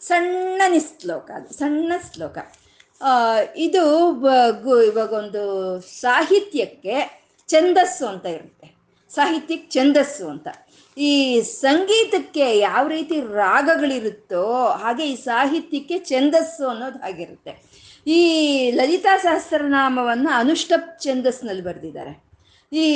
[0.00, 2.38] ಸಣ್ಣನ ಶ್ಲೋಕ ಅದು ಸಣ್ಣ ಶ್ಲೋಕ.
[3.66, 3.82] ಇದು
[4.88, 5.42] ಇವಾಗ ಒಂದು
[6.02, 6.96] ಸಾಹಿತ್ಯಕ್ಕೆ
[7.48, 8.66] ಛಂದಸ್ಸು ಅಂತ ಇರುತ್ತೆ.
[9.10, 10.48] ಸಾಹಿತ್ಯಕ್ಕೆ ಛಂದಸ್ಸು ಅಂತ.
[10.96, 11.12] ಈ
[11.64, 14.44] ಸಂಗೀತಕ್ಕೆ ಯಾವ ರೀತಿ ರಾಗಗಳಿರುತ್ತೋ
[14.82, 17.52] ಹಾಗೆ ಈ ಸಾಹಿತ್ಯಕ್ಕೆ ಛಂದಸ್ಸು ಅನ್ನೋದು ಆಗಿರುತ್ತೆ
[18.16, 18.20] ಈ
[18.78, 22.14] ಲಲಿತಾ ಸಹಸ್ರನಾಮವನ್ನು ಅನುಷ್ಟಪ್ ಛಂದಸ್ನಲ್ಲಿ ಬರೆದಿದ್ದಾರೆ.
[22.72, 22.86] ಈ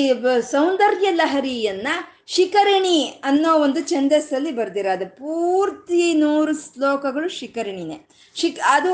[0.54, 1.88] ಸೌಂದರ್ಯ ಲಹರಿಯನ್ನ
[2.34, 7.96] ಶಿಖರಿಣಿ ಅನ್ನೋ ಒಂದು ಛಂದಸ್ಸಲ್ಲಿ ಬರ್ದಿರೋದು ಪೂರ್ತಿ ನೂರು ಶ್ಲೋಕಗಳು ಶಿಖರಿಣಿನೇ.
[8.34, 8.92] ಶಿಕ್, ಅದು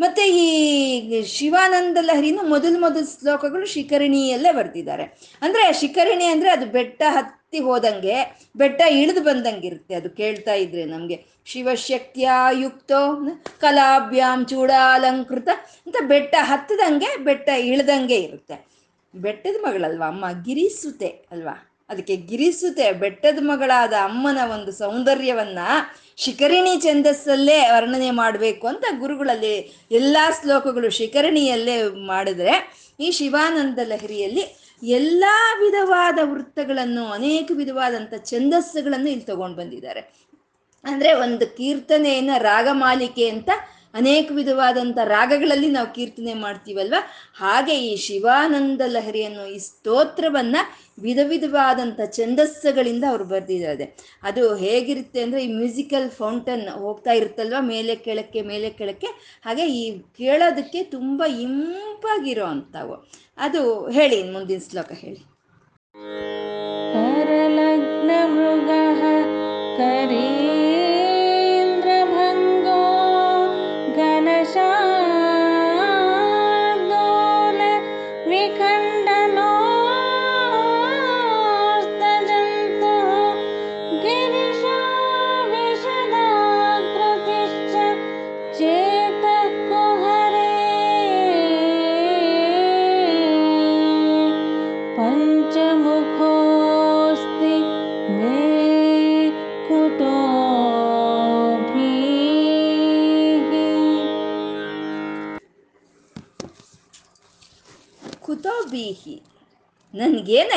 [0.00, 5.04] ಮತ್ತೆ ಈ ಶಿವಾನಂದ ಲಹರಿನೂ ಮೊದಲು ಮೊದಲು ಶ್ಲೋಕಗಳು ಶಿಖರಿಣಿಯಲ್ಲೇ ಬರ್ದಿದ್ದಾರೆ.
[5.42, 8.16] ಅಂದ್ರೆ ಶಿಖರಿಣಿ ಅಂದ್ರೆ ಅದು ಬೆಟ್ಟ ಹತ್ತಿ ಹೋದಂಗೆ,
[8.56, 11.24] ಬೆಟ್ಟ ಇಳಿದು ಬಂದಂಗಿರುತ್ತೆ ಅದು ಕೇಳ್ತಾ ಇದ್ರೆ ನಮಗೆ.
[11.44, 13.00] ಶಿವಶಕ್ತಿಯ ಯುಕ್ತೋ
[13.60, 15.48] ಕಲಾಭ್ಯಾಂ ಚೂಡಾಲಂಕೃತ
[15.86, 18.66] ಅಂತ ಬೆಟ್ಟ ಹತ್ತದಂಗೆ, ಬೆಟ್ಟ ಇಳ್ದಂಗೆ ಇರುತ್ತೆ.
[19.14, 20.06] ಬೆಟ್ಟದ ಮಗಳಲ್ವಾ?
[20.06, 21.69] ಅಮ್ಮ ಗಿರಿಸುತೆ ಅಲ್ವಾ?
[21.90, 25.58] ಅದಕ್ಕೆ ಗಿರಿಸುತೆ ಬೆಟ್ಟದ ಮಗಳಾದ ಅಮ್ಮನ ಒಂದು ಸೌಂದರ್ಯವನ್ನ
[26.16, 29.54] ಶಿಖರಿಣಿ ಛಂದಸ್ಸಲ್ಲೇ ವರ್ಣನೆ ಮಾಡಬೇಕು ಅಂತ ಗುರುಗಳಲ್ಲಿ
[29.90, 32.54] ಎಲ್ಲ ಶ್ಲೋಕಗಳು ಶಿಖರಿಣಿಯಲ್ಲೇ ಮಾಡಿದ್ರೆ
[33.00, 34.44] ಈ ಶಿವಾನಂದ ಲಹರಿಯಲ್ಲಿ
[34.82, 35.24] ಎಲ್ಲ
[35.58, 40.00] ವಿಧವಾದ ವೃತ್ತಗಳನ್ನು, ಅನೇಕ ವಿಧವಾದಂಥ ಛಂದಸ್ಸುಗಳನ್ನು ಇಲ್ಲಿ ತಗೊಂಡು ಬಂದಿದ್ದಾರೆ
[40.84, 43.50] ಅಂದರೆ ಒಂದು ಕೀರ್ತನೆಯನ್ನು ರಾಗಮಾಲಿಕೆ ಅಂತ
[43.94, 46.94] ಅನೇಕ ವಿಧವಾದಂತ ರಾಗಗಳಲ್ಲಿ ನಾವು ಕೀರ್ತನೆ ಮಾಡ್ತೀವಲ್ವ?
[47.34, 50.56] ಹಾಗೆ ಈ ಶಿವಾನಂದ ಲಹರಿ ಅನ್ನೋ ಈ ಸ್ತೋತ್ರವನ್ನ
[51.02, 53.96] ವಿಧ ವಿಧವಾದಂತ ಛಂದಸ್ಸುಗಳಿಂದ ಅವ್ರು ಬರ್ದಿದ್ದಾರೆ.
[54.22, 57.54] ಅದು ಹೇಗಿರುತ್ತೆ ಅಂದ್ರೆ ಈ ಮ್ಯೂಸಿಕಲ್ ಫೌಂಟನ್ ಹೋಗ್ತಾ ಇರುತ್ತಲ್ವ?
[57.60, 59.40] ಮೇಲೆ ಕೆಳಕ್ಕೆ ಮೇಲೆ ಕೆಳಕ್ಕೆ.
[59.44, 63.10] ಹಾಗೆ ಈ ಕೇಳೋದಕ್ಕೆ ತುಂಬಾ ಇಂಪಾಗಿರೋ ಅಂಥವು.
[63.38, 65.24] ಅದು ಹೇಳಿ, ಮುಂದಿನ ಶ್ಲೋಕ ಹೇಳಿ.
[68.34, 68.70] ಮೃಗ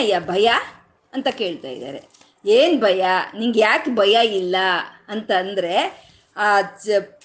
[0.04, 0.48] ನನಗೇನಯ್ಯ ಭಯ
[1.14, 2.02] ಅಂತ ಕೇಳ್ತಾ ಇದ್ದಾರೆ.
[2.46, 3.02] ಏನು ಭಯ?
[3.40, 4.56] ನಿಂಗೆ ಯಾಕೆ ಭಯ ಇಲ್ಲ
[5.10, 5.76] ಅಂತ ಅಂದರೆ,
[6.38, 6.48] ಆ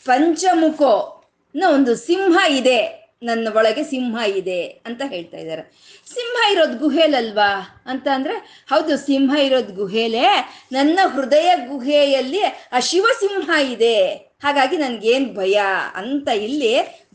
[0.04, 0.94] ಪಂಚಮುಖೋ
[1.54, 2.80] ಅನ್ನೋ ಒಂದು ಸಿಂಹ ಇದೆ,
[3.22, 5.62] ನನ್ನ ಒಳಗೆ ಸಿಂಹ ಇದೆ ಅಂತ ಹೇಳ್ತಾ ಇದ್ದಾರೆ.
[6.14, 7.50] ಸಿಂಹ ಇರೋದು ಗುಹೆಲಲ್ವಾ
[7.86, 8.34] ಅಂತ ಅಂದರೆ,
[8.70, 10.28] ಹೌದು ಸಿಂಹ ಇರೋದು ಗುಹೆಲೇ,
[10.72, 13.98] ನನ್ನ ಹೃದಯ ಗುಹೆಯಲ್ಲಿ ಆ ಶಿವಸಿಂಹ ಇದೆ.
[14.44, 15.58] ಹಾಗಾಗಿ ನನಗೇನು ಭಯ
[15.94, 16.72] ಅಂತ ಇಲ್ಲಿ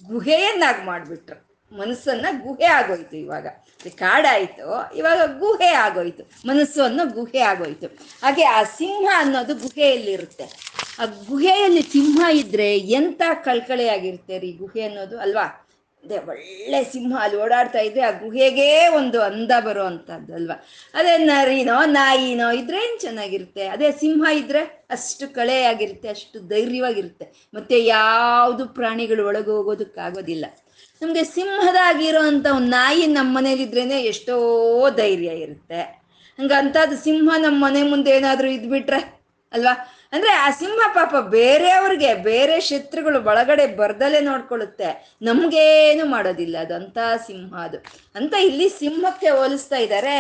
[0.08, 1.40] ಗುಹೆಯನ್ನಾಗಿ ಮಾಡಿಬಿಟ್ರು.
[1.80, 3.48] ಮನಸ್ಸನ್ನ ಗುಹೆ ಆಗೋಯ್ತು ಇವಾಗ.
[3.96, 6.48] ಕಾಡಾಯಿತು, ಇವಾಗ ಗುಹೆ ಆಗೋಯ್ತು.
[6.48, 7.88] ಮನಸ್ಸು ಅನ್ನೋ ಗುಹೆ ಆಗೋಯ್ತು.
[8.24, 10.44] ಹಾಗೆ ಆ ಸಿಂಹ ಅನ್ನೋದು ಗುಹೆಯಲ್ಲಿರುತ್ತೆ.
[11.00, 15.60] ಆ ಗುಹೆಯಲ್ಲಿ ಸಿಂಹ ಇದ್ರೆ ಎಂತ ಕಳ್ಕಳೆಯಾಗಿರುತ್ತೆ ರೀ ಗುಹೆ ಅನ್ನೋದು ಅಲ್ವಾ?
[16.04, 21.86] ಅದೇ ಒಳ್ಳೆ ಸಿಂಹ ಅಲ್ಲಿ ಓಡಾಡ್ತಾ ಇದ್ರೆ ಆ ಗುಹೆಗೆ ಒಂದು ಅಂದ ಬರೋ ಅಂಥದ್ದು ಅಲ್ವಾ ಅದೇ ನರಿನೋ,
[21.86, 23.68] ನಾಯಿನೋ ಇದ್ರೆ ಏನು ಚೆನ್ನಾಗಿರುತ್ತೆ?
[23.68, 27.48] ಅದೇ ಸಿಂಹ ಇದ್ರೆ ಅಷ್ಟು ಕಳೆ ಆಗಿರುತ್ತೆ ಅಷ್ಟು ಧೈರ್ಯವಾಗಿರುತ್ತೆ.
[27.54, 30.46] ಮತ್ತೆ ಯಾವುದು ಪ್ರಾಣಿಗಳು ಒಳಗೆ ಹೋಗೋದಕ್ಕಾಗೋದಿಲ್ಲ
[31.02, 34.36] ನಮಗೆ ಸಿಂಹದಾಗಿರೋ ಅಂಥ ಒಂದು ನಾಯಿ ನಮ್ಮ ಮನೇಲಿದ್ರೇನೆ ಎಷ್ಟೋ
[34.90, 35.82] ಧೈರ್ಯ ಇರುತ್ತೆ.
[36.40, 39.90] ಹಂಗಂಥದ್ದು ಸಿಂಹ ನಮ್ಮ ಮನೆ ಮುಂದೆ ಏನಾದರೂ ಇದ್ಬಿಟ್ರೆ ಅಲ್ವಾ?
[40.14, 45.18] ಅಂದ್ರೆ ಆ ಸಿಂಹ ಪಾಪ ಬೇರೆಯವ್ರಿಗೆ, ಬೇರೆ ಶತ್ರುಗಳು ಒಳಗಡೆ ಬರ್ದಲೇ ನೋಡ್ಕೊಳ್ಳುತ್ತೆ.
[45.22, 47.78] ನಮ್ಗೇನು ಮಾಡೋದಿಲ್ಲ ಅದು, ಅಂತ ಸಿಂಹ ಅದು.
[48.16, 50.16] ಅಂತ ಇಲ್ಲಿ ಸಿಂಹಕ್ಕೆ ಹೋಲಿಸ್ತಾ ಇದ್ದಾರೆ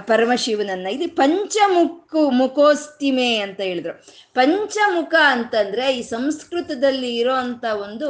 [0.00, 0.86] ಪರಮಶಿವನನ್ನ.
[0.86, 4.04] ಇಲ್ಲಿ ಪಂಚಮುಖು ಮುಖೋಸ್ತಿಮೆ ಅಂತ ಹೇಳಿದ್ರು.
[4.34, 8.08] ಪಂಚಮುಖ ಅಂತಂದ್ರೆ ಈ ಸಂಸ್ಕೃತದಲ್ಲಿ ಇರೋ ಅಂತ ಒಂದು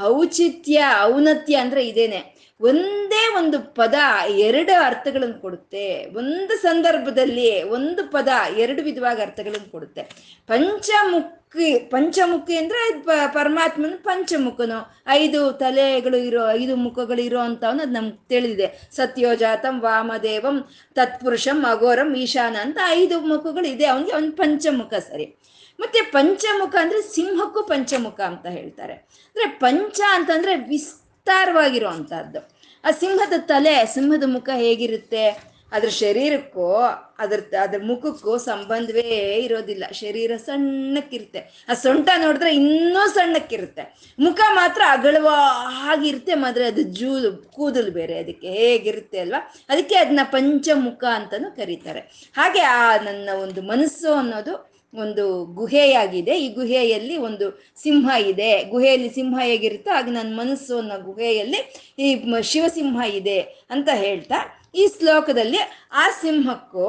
[0.00, 2.34] ಔಚಿತ್ಯ ಔನತ್ಯ ಅಂದ್ರೆ ಇದೇನೆ.
[2.60, 3.94] ಒಂದೇ ಒಂದು ಪದ
[4.28, 6.06] ಎರಡು ಅರ್ಥಗಳನ್ನು ಕೊಡುತ್ತೆ.
[6.06, 10.02] ಒಂದು ಸಂದರ್ಭದಲ್ಲಿ ಒಂದು ಪದ ಎರಡು ವಿಧವಾಗಿ ಅರ್ಥಗಳನ್ನು ಕೊಡುತ್ತೆ.
[10.46, 15.04] ಪಂಚಮುಖಿ ಪಂಚಮುಖಿ ಅಂದ್ರೆ ಪರಮಾತ್ಮನ ಪಂಚಮುಖನು.
[15.08, 18.88] ಐದು ತಲೆಗಳು ಇರೋ, ಐದು ಮುಖಗಳು ಇರೋ ಅದು ನಮ್ಗೆ ತಿಳಿದಿದೆ.
[18.96, 23.86] ಸತ್ಯೋಜಾತಂ, ವಾಮದೇವಂ, ತತ್ಪುರುಷಂ, ಅಘೋರಂ, ಈಶಾನ ಅಂತ ಐದು ಮುಖಗಳು ಇದೆ.
[23.86, 25.36] ಅವನಿಗೆ ಅವನ್ ಪಂಚಮುಖ ಸರಿ.
[25.80, 28.92] ಮತ್ತೆ ಪಂಚಮುಖ ಅಂದ್ರೆ ಸಿಂಹಕ್ಕೂ ಪಂಚಮುಖ ಅಂತ ಹೇಳ್ತಾರೆ.
[28.92, 32.48] ಅಂದ್ರೆ ಪಂಚ ಅಂತಂದ್ರೆ ವಿಸ್ತಾರವಾಗಿರುವಂತಹದ್ದು.
[32.84, 35.54] ಆ ಸಿಂಹದ ತಲೆ, ಸಿಂಹದ ಮುಖ ಹೇಗಿರುತ್ತೆ?
[35.72, 36.74] ಅದ್ರ ಶರೀರಕ್ಕೂ,
[37.18, 39.84] ಅದ್ರ ಅದ್ರ ಮುಖಕ್ಕೂ ಸಂಬಂಧವೇ ಇರೋದಿಲ್ಲ.
[39.92, 41.66] ಶರೀರ ಸಣ್ಣಕ್ಕಿರುತ್ತೆ.
[41.68, 44.14] ಆ ಸೊಂಟ ನೋಡಿದ್ರೆ ಇನ್ನೂ ಸಣ್ಣಕ್ಕಿರುತ್ತೆ.
[44.18, 49.54] ಮುಖ ಮಾತ್ರ ಅಗಲವಾಗಿರುತ್ತೆ, ಮಾತ್ರ ಅದು ಜೂ, ಕೂದಲು ಬೇರೆ, ಅದಕ್ಕೆ ಹೇಗಿರುತ್ತೆ ಅಲ್ವಾ?
[49.68, 52.00] ಅದಕ್ಕೆ ಅದನ್ನ ಪಂಚಮುಖ ಅಂತಲೂ ಕರೀತಾರೆ.
[52.36, 56.38] ಹಾಗೆ ಆ ನನ್ನ ಒಂದು ಮನಸ್ಸು ಅನ್ನೋದು ಒಂದು ಗುಹೆಯಾಗಿದೆ.
[56.38, 58.64] ಈ ಗುಹೆಯಲ್ಲಿ ಒಂದು ಸಿಂಹ ಇದೆ.
[58.64, 65.58] ಗುಹೆಯಲ್ಲಿ ಸಿಂಹ ಹೇಗಿರುತ್ತೋ ಆಗ ನನ್ನ ಮನಸ್ಸು ಅನ್ನೋ ಗುಹೆಯಲ್ಲಿ ಈ ಶಿವಸಿಂಹ ಇದೆ ಅಂತ ಹೇಳ್ತಾ, ಈ ಶ್ಲೋಕದಲ್ಲಿ
[65.92, 66.86] ಆ ಸಿಂಹಕ್ಕೂ,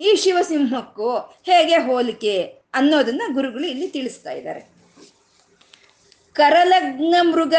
[0.00, 2.42] ಈ ಶಿವಸಿಂಹಕ್ಕೂ ಹೇಗೆ ಹೋಲಿಕೆ
[2.74, 4.78] ಅನ್ನೋದನ್ನ ಗುರುಗಳು ಇಲ್ಲಿ ತಿಳಿಸ್ತಾ ಇದ್ದಾರೆ.
[6.32, 7.54] ಕರಲಗ್ನ ಮೃಗ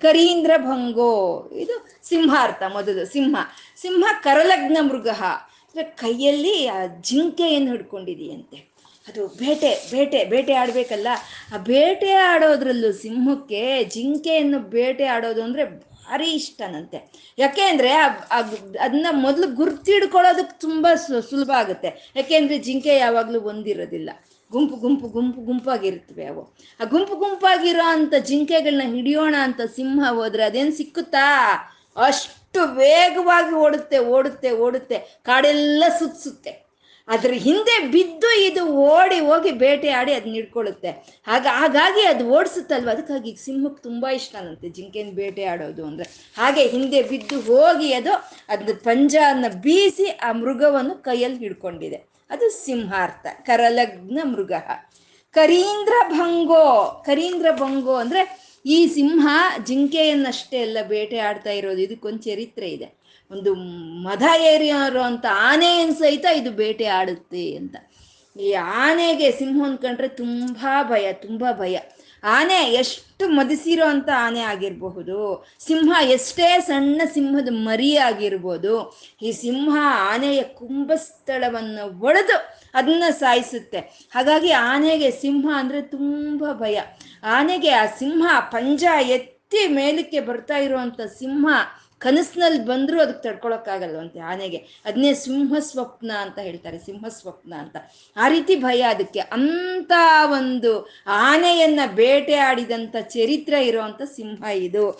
[0.00, 1.50] ಕರೀಂದ್ರ ಭಂಗೋ.
[1.56, 3.36] ಇದು ಸಿಂಹಾರ್ಥ ಮೊದಲು ಸಿಂಹ.
[3.76, 5.08] ಸಿಂಹ ಕರಲಗ್ನ ಮೃಗ.
[5.08, 8.73] ಅಂದ್ರೆ ಕೈಯಲ್ಲಿ ಆ ಜಿಂಕೆಯನ್ನು ಹಿಡ್ಕೊಂಡಿದೆಯಂತೆ.
[9.08, 11.08] ಅದು ಬೇಟೆ ಬೇಟೆ ಬೇಟೆ ಆಡಬೇಕಲ್ಲ.
[11.54, 17.10] ಆ ಬೇಟೆ ಆಡೋದ್ರಲ್ಲೂ ಸಿಂಹಕ್ಕೆ ಜಿಂಕೆಯನ್ನು ಬೇಟೆ ಆಡೋದು ಅಂದರೆ ಭಾರಿ ಇಷ್ಟನಂತೆ.
[17.38, 17.92] ಯಾಕೆ ಅಂದರೆ
[18.80, 20.86] ಅದನ್ನ ಮೊದಲು ಗುರ್ತಿಡ್ಕೊಳ್ಳೋದಕ್ಕೆ ತುಂಬ
[21.30, 22.12] ಸುಲಭ ಆಗುತ್ತೆ.
[22.16, 24.10] ಯಾಕೆಂದರೆ ಜಿಂಕೆ ಯಾವಾಗಲೂ ಒಂದಿರೋದಿಲ್ಲ.
[24.52, 26.54] ಗುಂಪು ಗುಂಪು ಗುಂಪು, ಗುಂಪಾಗಿರ್ತವೆ ಅವು.
[26.80, 31.26] ಆ ಗುಂಪು, ಗುಂಪಾಗಿರೋ ಅಂಥ ಜಿಂಕೆಗಳನ್ನ ಹಿಡಿಯೋಣ ಅಂತ ಸಿಂಹ ಹೋದ್ರೆ ಅದೇನು ಸಿಕ್ಕುತ್ತಾ?
[31.96, 34.98] ಅಷ್ಟು ವೇಗವಾಗಿ ಓಡುತ್ತೆ ಓಡುತ್ತೆ ಓಡುತ್ತೆ.
[34.98, 36.63] ಕಾಡೆಲ್ಲ ಸುತ್ತುತ್ತೆ
[37.08, 40.90] ಅದ್ರ ಹಿಂದೆ ಬಿದ್ದು ಇದು ಓಡಿ ಹೋಗಿ ಬೇಟೆ ಆಡಿ ಅದನ್ನ ಹಿಡ್ಕೊಳ್ಳುತ್ತೆ.
[41.26, 42.90] ಹಾಗ, ಹಾಗಾಗಿ ಅದು ಓಡಿಸುತ್ತಲ್ವ?
[42.90, 46.32] ಅದಕ್ಕಾಗಿ ಸಿಂಹಕ್ಕೆ ತುಂಬ ಇಷ್ಟನಂತೆ ಜಿಂಕೆನ ಬೇಟೆ ಆಡೋದು ಅಂದರೆ.
[46.36, 48.12] ಹಾಗೆ ಹಿಂದೆ ಬಿದ್ದು ಹೋಗಿ ಅದು
[48.48, 51.96] ಅದ್ರ ಪಂಜಾನ ಬೀಸಿ ಆ ಮೃಗವನ್ನು ಕೈಯಲ್ಲಿ ಹಿಡ್ಕೊಂಡಿದೆ.
[52.30, 54.52] ಅದು ಸಿಂಹಾರ್ಥ, ಕರಲಗ್ನ ಮೃಗ.
[55.32, 59.28] ಕರೀಂದ್ರ ಭಂಗೋ ಕರೀಂದ್ರ ಭಂಗೋ ಅಂದ್ರೆ ಈ ಸಿಂಹ
[59.64, 61.78] ಜಿಂಕೆಯನ್ನಷ್ಟೇ ಎಲ್ಲ ಬೇಟೆ ಆಡ್ತಾ ಇರೋದು.
[61.78, 63.03] ಇದಕ್ಕೊಂದು ಚರಿತ್ರೆ ಇದೆ.
[63.30, 63.54] ಒಂದು
[64.02, 64.22] ಮದ
[65.04, 67.76] ಅಂತ ಆನೆಯನ್ನು ಸಹಿತ ಇದು ಬೇಟೆ ಆಡುತ್ತೆ ಅಂತ.
[68.40, 71.78] ಈ ಆನೆಗೆ ಸಿಂಹ ಕಂಡ್ರೆ ತುಂಬಾ ಭಯ ತುಂಬಾ ಭಯ.
[72.24, 79.76] ಆನೆ ಎಷ್ಟು ಮದಿಸಿರೋ ಅಂತ ಆನೆ ಆಗಿರಬಹುದು, ಸಿಂಹ ಎಷ್ಟೇ ಸಣ್ಣ ಸಿಂಹದ ಮರಿ ಆಗಿರ್ಬೋದು, ಈ ಸಿಂಹ
[80.12, 83.78] ಆನೆಯ ಕುಂಭಸ್ಥಳವನ್ನು ಒಡೆದು ಅದನ್ನ ಸಾಯಿಸುತ್ತೆ.
[84.14, 86.80] ಹಾಗಾಗಿ ಆನೆಗೆ ಸಿಂಹ ಅಂದ್ರೆ ತುಂಬಾ ಭಯ.
[87.22, 91.48] ಆನೆಗೆ ಆ ಸಿಂಹ ಪಂಜ ಎತ್ತಿ ಮೇಲಕ್ಕೆ ಬರ್ತಾ ಇರುವಂತ ಸಿಂಹ
[92.04, 94.56] ಕನಸಿನಲ್ಲಿ ಬಂದರೂ ಅದಕ್ಕೆ ತಡ್ಕೊಳಕ್ಕಾಗಲ್ವಂತೆ ಆನೆಗೆ.
[94.84, 97.76] ಅದನ್ನೇ ಸಿಂಹ ಸ್ವಪ್ನ ಅಂತ ಹೇಳ್ತಾರೆ ಸಿಂಹ ಸ್ವಪ್ನ ಅಂತ.
[98.16, 99.20] ಆ ರೀತಿ ಭಯ ಅದಕ್ಕೆ.
[99.20, 99.92] ಅಂತ
[100.32, 104.92] ಒಂದು ಆನೆಯನ್ನ ಬೇಟೆ ಆಡಿದಂಥ ಚರಿತ್ರೆ ಇರುವಂತ ಸಿಂಹ ಇದು.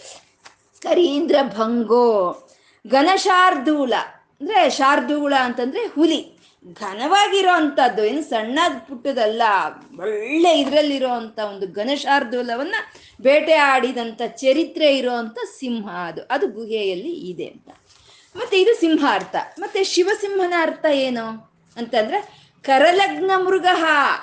[0.83, 2.49] ಕರೀಂದ್ರ ಭಂಗೋ
[2.91, 3.93] ಘನಶಾರ್ದೂಳ
[4.41, 6.34] ಅಂದ್ರೆ ಶಾರ್ದೂಳ ಅಂತಂದ್ರೆ ಹುಲಿ.
[6.73, 9.43] ಘನವಾಗಿರೋ ಅಂಥದ್ದು ಏನು ಸಣ್ಣ ಪುಟ್ಟದಲ್ಲ,
[10.01, 12.75] ಒಳ್ಳೆ ಇದರಲ್ಲಿರೋ ಅಂಥ ಒಂದು ಘನಶಾರ್ದೂಲವನ್ನ
[13.21, 16.23] ಬೇಟೆ ಆಡಿದಂಥ ಚರಿತ್ರೆ ಇರೋ ಅಂಥ ಸಿಂಹ ಅದು.
[16.31, 17.69] ಅದು ಗುಹೆಯಲ್ಲಿ ಇದೆ ಅಂತ.
[18.37, 21.57] ಮತ್ತೆ ಇದು ಸಿಂಹ ಅರ್ಥ ಮತ್ತೆ ಶಿವಸಿಂಹನ ಅರ್ಥ ಏನು?
[21.77, 23.67] ಅಂತಂದ್ರೆ, ಕರಲಗ್ನ ಮೃಗ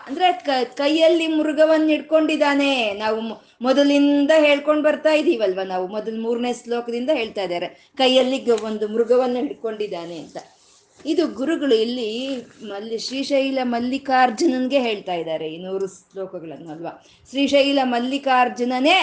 [0.08, 0.32] ಅಂದ್ರೆ
[0.74, 3.22] ಕೈಯಲ್ಲಿ ಮೃಗವನ್ನ ಹಿಡ್ಕೊಂಡಿದ್ದಾನೆ ನಾವು
[3.62, 5.62] ಮೊದಲಿಂದ ಹೇಳ್ಕೊಂಡು ಬರ್ತಾ ಇದೀವಲ್ವ?
[5.64, 7.92] ನಾವು ಮೊದಲು ಮೂರನೇ ಶ್ಲೋಕದಿಂದ ಹೇಳ್ತಾ ಇದ್ದಾರೆ.
[7.98, 10.38] ಕೈಯಲ್ಲಿ ಒಂದು ಮೃಗವನ್ನು ಹಿಡ್ಕೊಂಡಿದ್ದಾನೆ ಅಂತ.
[11.06, 15.48] ಇದು ಗುರುಗಳು ಇಲ್ಲಿ ಮಲ್ಲಿ ಶ್ರೀಶೈಲ ಮಲ್ಲಿಕಾರ್ಜುನನ್ಗೆ ಹೇಳ್ತಾ ಇದ್ದಾರೆ.
[15.54, 17.06] ಈ ನೂರು ಶ್ಲೋಕಗಳನ್ನು ಅಲ್ವಾ?
[17.30, 18.96] ಶ್ರೀಶೈಲ ಮಲ್ಲಿಕಾರ್ಜುನನೇ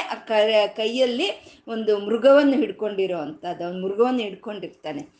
[0.76, 1.28] ಕೈಯಲ್ಲಿ
[1.68, 5.17] ಒಂದು ಮೃಗವನ್ನು ಹಿಡ್ಕೊಂಡಿರೋ ಅಂಥದ್ದು ಅವ್ನು ಮೃಗವನ್ನು ಹಿಡ್ಕೊಂಡಿರ್ತಾನೆ.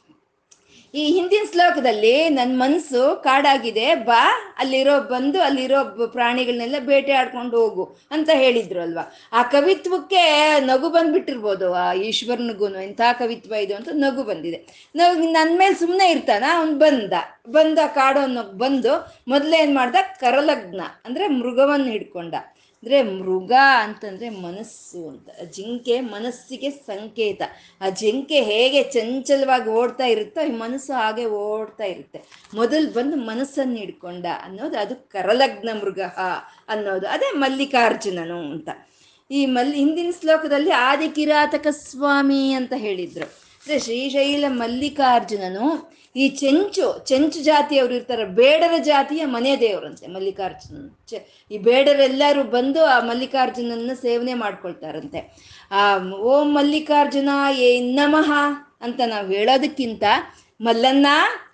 [0.94, 4.20] ಈ ಹಿಂದಿನ ಶ್ಲೋಕದಲ್ಲಿ ನನ್ನ ಮನಸ್ಸು ಕಾಡಾಗಿದೆ, ಬಾ,
[4.58, 5.80] ಅಲ್ಲಿರೋ ಬಂದು ಅಲ್ಲಿರೋ
[6.12, 9.04] ಪ್ರಾಣಿಗಳನ್ನೆಲ್ಲ ಬೇಟೆ ಆಡ್ಕೊಂಡು ಹೋಗು ಅಂತ ಹೇಳಿದ್ರು ಅಲ್ವಾ?
[9.32, 10.22] ಆ ಕವಿತ್ವಕ್ಕೆ
[10.70, 14.60] ನಗು ಬಂದ್ಬಿಟ್ಟಿರ್ಬೋದು, ಆ ಈಶ್ವರನಿಗೂ ಎಂಥ ಕವಿತ್ವ ಇದು ಅಂತ ನಗು ಬಂದಿದೆ.
[14.96, 17.12] ನಗು ನನ್ನ ಮೇಲೆ ಸುಮ್ಮನೆ ಇರ್ತಾನ, ಅವ್ನು ಬಂದ
[17.48, 18.22] ಬಂದ ಕಾಡೋ
[18.64, 18.94] ಬಂದು
[19.28, 22.34] ಮೊದಲೇನು ಮಾಡ್ದ, ಕರಲಗ್ನ, ಅಂದ್ರೆ ಮೃಗವನ್ನು ಹಿಡ್ಕೊಂಡ.
[22.82, 27.42] ಅಂದ್ರೆ ಮೃಗ ಅಂತಂದ್ರೆ ಮನಸ್ಸು ಅಂತ ಜಿಂಕೆ ಮನಸ್ಸಿಗೆ ಸಂಕೇತ.
[27.80, 32.22] ಆ ಜಿಂಕೆ ಹೇಗೆ ಚಂಚಲವಾಗಿ ಓಡ್ತಾ ಇರುತ್ತೋ ಈ ಮನಸ್ಸು ಹಾಗೆ ಓಡ್ತಾ ಇರುತ್ತೆ.
[32.54, 36.00] ಮೊದಲು ಬಂದು ಮನಸ್ಸನ್ನು ಹಿಡ್ಕೊಂಡ ಅನ್ನೋದು ಅದು ಕರಲಗ್ನ ಮೃಗ
[36.68, 37.08] ಅನ್ನೋದು.
[37.08, 38.68] ಅದೇ ಮಲ್ಲಿಕಾರ್ಜುನನು ಅಂತ.
[39.30, 43.47] ಈ ಮಲ್ಲಿ ಹಿಂದಿನ ಶ್ಲೋಕದಲ್ಲಿ ಆದಿ ಕಿರಾತಕ ಸ್ವಾಮಿ ಅಂತ ಹೇಳಿದ್ರು.
[43.76, 50.88] ಶ್ರೀಶೈಲ ಮಲ್ಲಿಕಾರ್ಜುನನು ಈ ಚೆಂಚು ಚೆಂಚು ಜಾತಿಯವರು ಇರ್ತಾರೆ, ಬೇಡರ ಜಾತಿಯ ಮನೆ ದೇವರಂತೆ ಮಲ್ಲಿಕಾರ್ಜುನ.
[51.08, 51.14] ಚ
[51.50, 55.20] ಈ ಬೇಡರೆಲ್ಲರೂ ಬಂದು ಆ ಮಲ್ಲಿಕಾರ್ಜುನನ್ನ ಸೇವನೆ ಮಾಡ್ಕೊಳ್ತಾರಂತೆ.
[55.70, 58.32] ಆ, ಓಂ ಮಲ್ಲಿಕಾರ್ಜುನ ಏ ನಮಃ
[58.80, 60.02] ಅಂತ ನಾವು ಹೇಳೋದಕ್ಕಿಂತ
[60.60, 61.06] ಮಲ್ಲನ್ನ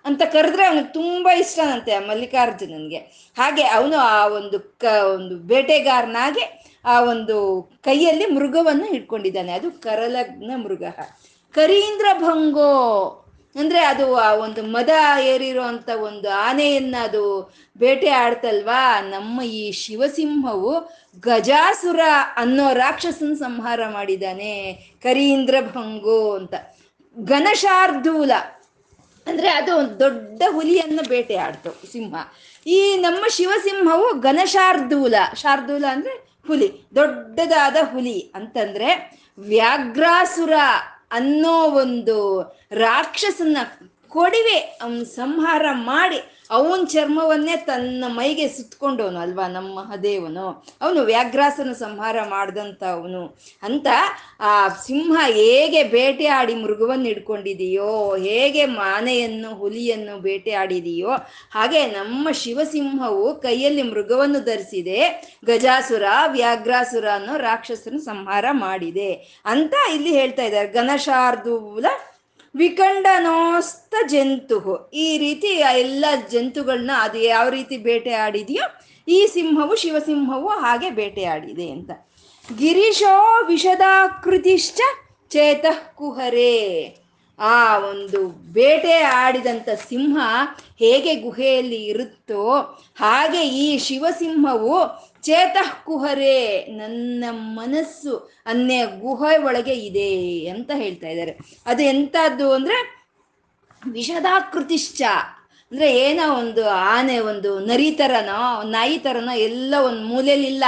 [0.05, 2.97] ಅಂತ ಕರೆದ್ರೆ ಅವನಿಗೆ ತುಂಬಾ ಇಷ್ಟನಂತೆ ಆ ಮಲ್ಲಿಕಾರ್ಜುನನ್ಗೆ.
[3.37, 4.85] ಹಾಗೆ ಅವನು ಆ ಒಂದು ಕ,
[5.15, 10.83] ಒಂದು ಬೇಟೆಗಾರನಾಗಿ ಆ ಒಂದು ಕೈಯಲ್ಲಿ ಮೃಗವನ್ನು ಇಟ್ಕೊಂಡಿದ್ದಾನೆ ಅದು ಕರಲಗ್ನ ಮೃಗ
[11.55, 12.71] ಕರೀಂದ್ರ ಭಂಗೋ.
[13.55, 14.89] ಅಂದ್ರೆ ಅದು ಆ ಒಂದು ಮದ
[15.21, 19.01] ಏರಿರುವಂತ ಒಂದು ಆನೆಯನ್ನ ಅದು ಬೇಟೆ ಆಡ್ತಲ್ವಾ?
[19.01, 20.71] ನಮ್ಮ ಈ ಶಿವಸಿಂಹವು
[21.19, 21.99] ಗಜಾಸುರ
[22.35, 26.53] ಅನ್ನೋ ರಾಕ್ಷಸನ್ ಸಂಹಾರ ಮಾಡಿದಾನೆ ಕರೀಂದ್ರ ಭಂಗೋ ಅಂತ.
[27.23, 28.31] ಘನಶಾರ್ಧೂಲ
[29.27, 32.15] ಅಂದ್ರೆ ಅದು ಒಂದು ದೊಡ್ಡ ಹುಲಿಯನ್ನು ಬೇಟೆ ಆಡ್ತು ಸಿಂಹ.
[32.67, 36.13] ಈ ನಮ್ಮ ಶಿವಸಿಂಹವು ಘನಶಾರ್ಧೂಲ ಶಾರ್ದೂಲ ಅಂದ್ರೆ
[36.47, 40.53] ಹುಲಿ, ದೊಡ್ಡದಾದ ಹುಲಿ ಅಂತಂದ್ರೆ ವ್ಯಾಘ್ರಾಸುರ.
[41.11, 42.41] ಅನ್ನೋ ಒಂದು
[42.71, 43.57] ರಾಕ್ಷಸನ್ನ
[44.07, 46.34] ಕೊಡಿವೆ ಸಂಹಾರ ಮಾಡಿ.
[46.49, 53.87] ಅವನ ಚರ್ಮವನ್ನೇ ತನ್ನ ಮೈಗೆ ಸುತ್ಕೊಂಡವನು ಅಲ್ವಾ ನಮ್ಮ ಮಹದೇವನು ಅವನು ವ್ಯಾಘ್ರಾಸನ ಸಂಹಾರ ಮಾಡಿದಂತ ಅವನು ಅಂತ
[54.39, 61.09] ಆ ಸಿಂಹ ಹೇಗೆ ಬೇಟೆ ಆಡಿ ಮೃಗವನ್ನು ಹಿಡ್ಕೊಂಡಿದೆಯೋ, ಹೇಗೆ ಮಾನೆಯನ್ನು, ಹುಲಿಯನ್ನು ಬೇಟೆ ಆಡಿದೆಯೋ,
[61.51, 64.99] ಹಾಗೆ ನಮ್ಮ ಶಿವಸಿಂಹವು ಕೈಯಲ್ಲಿ ಮೃಗವನ್ನು ಧರಿಸಿದೆ,
[65.45, 70.73] ಗಜಾಸುರ ವ್ಯಾಘ್ರಾಸುರ ಅನ್ನೋ ರಾಕ್ಷಸನ ಸಂಹಾರ ಮಾಡಿದೆ ಅಂತ ಇಲ್ಲಿ ಹೇಳ್ತಾ ಇದ್ದಾರೆ.
[70.73, 71.85] ಘನಶಾರ್ದೂಲ
[72.55, 74.57] ವಿಖಂಡನೋಸ್ತ ಜಂತು
[74.93, 78.67] ಈ ರೀತಿ ಎಲ್ಲ ಜಂತುಗಳನ್ನ ಅದು ಯಾವ ರೀತಿ ಬೇಟೆ ಆಡಿದೆಯೋ,
[79.07, 81.91] ಈ ಸಿಂಹವು ಶಿವಸಿಂಹವು ಹಾಗೆ ಬೇಟೆ ಆಡಿದೆ ಅಂತ.
[82.57, 83.15] ಗಿರೀಶೋ
[83.47, 84.79] ವಿಷದಾಕೃತಿಶ್ಚ
[85.31, 86.55] ಚೇತಃ ಕುಹರೇ.
[87.39, 88.19] ಆ ಒಂದು
[88.53, 90.17] ಬೇಟೆ ಆಡಿದಂಥ ಸಿಂಹ
[90.79, 92.43] ಹೇಗೆ ಗುಹೆಯಲ್ಲಿ ಇರುತ್ತೋ,
[92.99, 94.75] ಹಾಗೆ ಈ ಶಿವಸಿಂಹವು
[95.25, 98.13] ಚೇತಃ ಕುಹರೇ ನನ್ನ ಮನಸ್ಸು
[98.45, 100.11] ಅನ್ನೇ ಗುಹೆ ಒಳಗೆ ಇದೆ
[100.47, 101.33] ಅಂತ ಹೇಳ್ತಾ ಇದ್ದಾರೆ.
[101.65, 102.77] ಅದು ಎಂತದ್ದು ಅಂದ್ರೆ
[103.91, 105.01] ವಿಷದಾಕೃತಿಶ್ಚ.
[105.71, 110.63] ಅಂದ್ರೆ ಏನೋ ಒಂದು ಆನೆ, ಒಂದು ನರಿ ತರನೋ, ನಾಯಿ ತರನೋ ಎಲ್ಲ ಒಂದು ಮೂಲೆಯಲ್ಲಿಲ್ಲ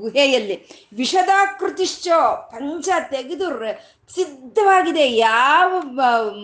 [0.00, 0.56] ಗುಹೆಯಲ್ಲಿ.
[0.96, 2.18] ವಿಷದಾಕೃತಿಶ್ಚೋ,
[2.52, 3.48] ಪಂಚ ತೆಗೆದು
[4.14, 5.04] ಸಿದ್ಧವಾಗಿದೆ.
[5.16, 5.82] ಯಾವ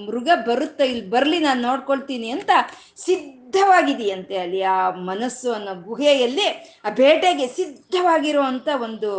[0.06, 2.50] ಮೃಗ ಬರುತ್ತೆ, ಇಲ್ಲಿ ಬರಲಿ, ನಾನು ನೋಡ್ಕೊಳ್ತೀನಿ ಅಂತ
[3.46, 6.46] ಸಿದ್ಧವಾಗಿದೆಯಂತೆ ಅಲ್ಲಿ ಆ ಮನಸ್ಸು ಅನ್ನೋ ಗುಹೆಯಲ್ಲಿ
[6.84, 9.10] ಆ ಬೇಟೆಗೆ ಸಿದ್ಧವಾಗಿರುವಂತ ಒಂದು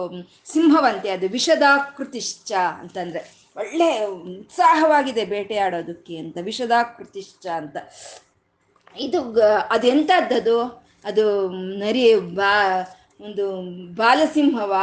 [0.51, 3.21] ಸಿಂಹವಂತೆ ಅದು ವಿಷದಾಕೃತಿಶ್ಚ ಅಂತಂದ್ರೆ.
[3.55, 4.05] ಒಳ್ಳೆ
[4.39, 7.78] ಉತ್ಸಾಹವಾಗಿದೆ ಬೇಟೆಯಾಡೋದಕ್ಕೆ ಅಂತ, ವಿಷದಾಕೃತಿಶ್ಚ ಅಂತ.
[8.99, 9.19] ಇದು
[9.69, 10.59] ಅದೆಂತದ್ದು
[11.05, 11.25] ಅದು
[11.80, 12.53] ನರಿ ಬಾ,
[13.21, 13.45] ಒಂದು
[13.95, 14.73] ಬಾಲಸಿಂಹವ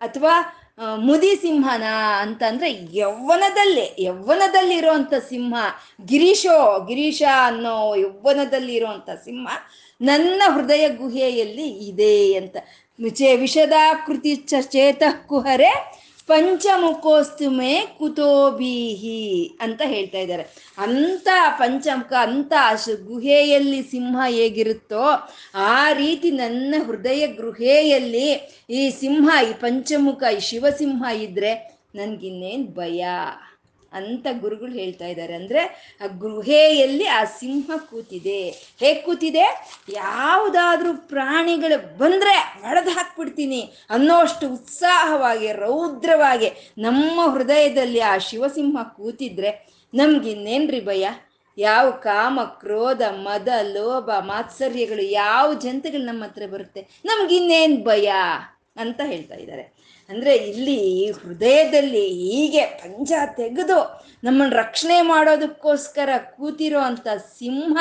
[0.00, 1.82] ಅಥವಾ ಮುದಿ ಸಿಂಹನ
[2.20, 5.54] ಅಂತಂದ್ರೆ ಯೌವನದಲ್ಲೇ ಯೌವನದಲ್ಲಿರುವಂತ ಸಿಂಹ,
[6.04, 9.48] ಗಿರೀಶೋ, ಗಿರೀಶ ಅನ್ನೋ ಯೌವನದಲ್ಲಿರುವಂತ ಸಿಂಹ
[10.00, 12.56] ನನ್ನ ಹೃದಯ ಗುಹೆಯಲ್ಲಿ ಇದೆ ಅಂತ.
[13.34, 15.72] ವಿಷದಾಕೃತಿ ಚೇತಃ ಕುಹರೆ
[16.28, 20.44] ಪಂಚಮುಖೋಸ್ತು ಮೇ ಕುತೋಬೀಹಿ ಅಂತ ಹೇಳ್ತಾ ಇದ್ದಾರೆ.
[20.78, 22.52] ಅಂತ ಪಂಚಮುಖ ಅಂತ
[23.06, 25.06] ಗುಹೆಯಲ್ಲಿ ಸಿಂಹ ಹೇಗಿರುತ್ತೋ
[25.54, 28.28] ಆ ರೀತಿ ನನ್ನ ಹೃದಯ ಗೃಹೆಯಲ್ಲಿ
[28.70, 31.52] ಈ ಸಿಂಹ, ಈ ಪಂಚಮುಖ, ಈ ಶಿವಸಿಂಹ ಇದ್ರೆ
[31.94, 33.04] ನನ್ಗಿನ್ನೇನ್ ಭಯ?
[33.92, 35.34] ಅಂತ ಗುರುಗಳು ಹೇಳ್ತಾ ಇದ್ದಾರೆ.
[35.34, 35.60] ಅಂದ್ರೆ
[36.00, 38.50] ಆ ಗೃಹೆಯಲ್ಲಿ ಆ ಸಿಂಹ ಕೂತಿದೆ.
[38.50, 39.70] ಹೇಗೆ ಕೂತಿದೆ?
[39.88, 51.08] ಯಾವುದಾದ್ರೂ ಪ್ರಾಣಿಗಳು ಬಂದ್ರೆ ಹೊಡೆದು ಹಾಕ್ಬಿಡ್ತೀನಿ ಅನ್ನೋಷ್ಟು ಉತ್ಸಾಹವಾಗಿ, ರೌದ್ರವಾಗಿ ನಮ್ಮ ಹೃದಯದಲ್ಲಿ ಆ ಶಿವಸಿಂಹ ಕೂತಿದ್ರೆ ನಮ್ಗಿನ್ನೇನ್ರಿ ಭಯ?
[51.58, 56.86] ಯಾವ ಕಾಮ, ಕ್ರೋಧ, ಮದ, ಲೋಭ, ಮಾತ್ಸರ್ಯಗಳು ಯಾವ ಜಂತುಗಳು ನಮ್ಮ ಹತ್ರ ಬರುತ್ತೆ?
[57.04, 58.12] ನಮ್ಗಿನ್ನೇನ್ ಭಯ?
[58.76, 59.77] ಅಂತ ಹೇಳ್ತಾ ಇದ್ದಾರೆ.
[60.08, 63.78] ಅಂದ್ರೆ ಇಲ್ಲಿ ಹೃದಯದಲ್ಲಿ ಹೀಗೆ ಪಂಜ ತೆಗೆದು
[64.24, 67.78] ನಮ್ಮನ್ನ ರಕ್ಷಣೆ ಮಾಡೋದಕ್ಕೋಸ್ಕರ ಕೂತಿರೋ ಅಂತ ಸಿಂಹ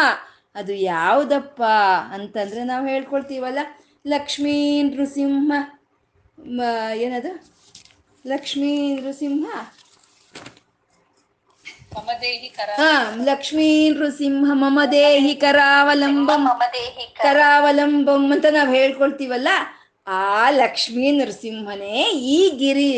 [0.56, 1.64] ಅದು ಯಾವುದಪ್ಪ
[2.12, 3.60] ಅಂತಂದ್ರೆ ನಾವು ಹೇಳ್ಕೊಳ್ತೀವಲ್ಲ?
[4.08, 5.52] ಲಕ್ಷ್ಮೀ ನೃಸಿಂಹ.
[6.96, 7.32] ಏನದು?
[8.28, 9.46] ಲಕ್ಷ್ಮೀ ನೃಸಿಂಹ?
[12.50, 16.48] ಕರ ಹಾ ಲಕ್ಷ್ಮೀ ನೃಸಿಂಹ ಮಮ ದೇಹಿ ಕರಾವಲಂಬಂ
[17.18, 19.48] ಕರಾವಲಂಬಂ ಅಂತ ನಾವು ಹೇಳ್ಕೊಳ್ತೀವಲ್ಲ?
[20.10, 22.91] ಆ ಲಕ್ಷ್ಮೀ ನರಸಿಂಹನೇ ಈ ಗಿರಿ,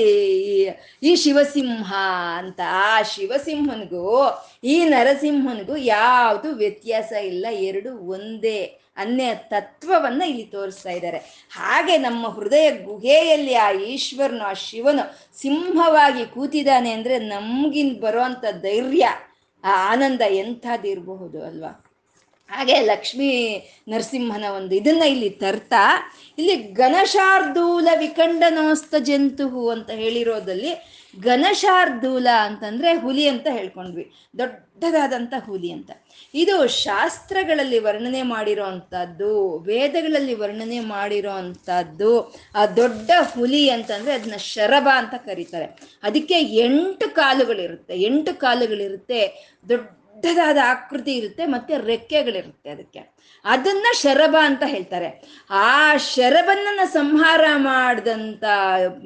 [1.03, 1.93] ಈ ಶಿವಸಿಂಹ
[2.37, 2.59] ಅಂತ.
[2.71, 4.27] ಆ ಶಿವಸಿಂಹನಿಗೂ,
[4.63, 7.45] ಈ ನರಸಿಂಹನಿಗೂ ಯಾವುದು ವ್ಯತ್ಯಾಸ ಇಲ್ಲ.
[7.51, 11.17] ಎರಡು ಒಂದೇ ಅನ್ನೇ ತತ್ವವನ್ನ ಇಲ್ಲಿ ತೋರಿಸ್ತಾ ಇದ್ದಾರೆ.
[11.51, 19.07] ಹಾಗೆ ನಮ್ಮ ಹೃದಯ ಗುಹೆಯಲ್ಲಿ ಆ ಈಶ್ವರನು, ಆ ಶಿವನು ಸಿಂಹವಾಗಿ ಕೂತಿದ್ದಾನೆ ಅಂದ್ರೆ ನಮ್ಗಿನ್ ಬರುವಂಥ ಧೈರ್ಯ,
[19.63, 21.88] ಆ ಆನಂದ ಎಂಥದ್ದಿರಬಹುದು ಅಲ್ವಾ?
[22.49, 26.13] ಹಾಗೆ ಲಕ್ಷ್ಮೀ ನರಸಿಂಹನ ಒಂದು ಇದನ್ನ ಇಲ್ಲಿ ತರ್ತಾ.
[26.37, 34.11] ಇಲ್ಲಿ ಘನಶಾರ್ದೂಲ ವಿಕಂಡನೋಸ್ತ ಜಂತುಹು ಅಂತ ಹೇಳಿರೋದಲ್ಲಿ ಘನಶಾರ್ದೂಲ ಅಂತಂದ್ರೆ ಹುಲಿ ಅಂತ ಹೇಳ್ಕೊಂಡ್ವಿ.
[34.37, 35.91] ದೊಡ್ಡದಾದಂಥ ಹುಲಿ ಅಂತ.
[36.33, 44.89] ಇದು ಶಾಸ್ತ್ರಗಳಲ್ಲಿ ವರ್ಣನೆ ಮಾಡಿರೋ ಅಂಥದ್ದು ವೇದಗಳಲ್ಲಿ ವರ್ಣನೆ ಮಾಡಿರೋ ಅಂಥದ್ದು ಆ ದೊಡ್ಡ ಹುಲಿ ಅಂತಂದ್ರೆ ಅದನ್ನ ಶರಭ
[44.95, 45.65] ಅಂತ ಕರೀತಾರೆ.
[46.03, 49.49] ಅದಕ್ಕೆ ಎಂಟು ಕಾಲುಗಳಿರುತ್ತೆ ಎಂಟು ಕಾಲುಗಳಿರುತ್ತೆ
[50.23, 53.19] ದೊಡ್ಡದಾದ ಆಕೃತಿ ಇರುತ್ತೆ, ಮತ್ತೆ ರೆಕ್ಕೆಗಳಿರುತ್ತೆ ಅದಕ್ಕೆ.
[53.45, 55.23] ಅದನ್ನ ಶರಭ ಅಂತ ಹೇಳ್ತಾರೆ.
[55.49, 58.43] ಆ ಶರಭನ್ನ ಸಂಹಾರ ಮಾಡಿದಂತ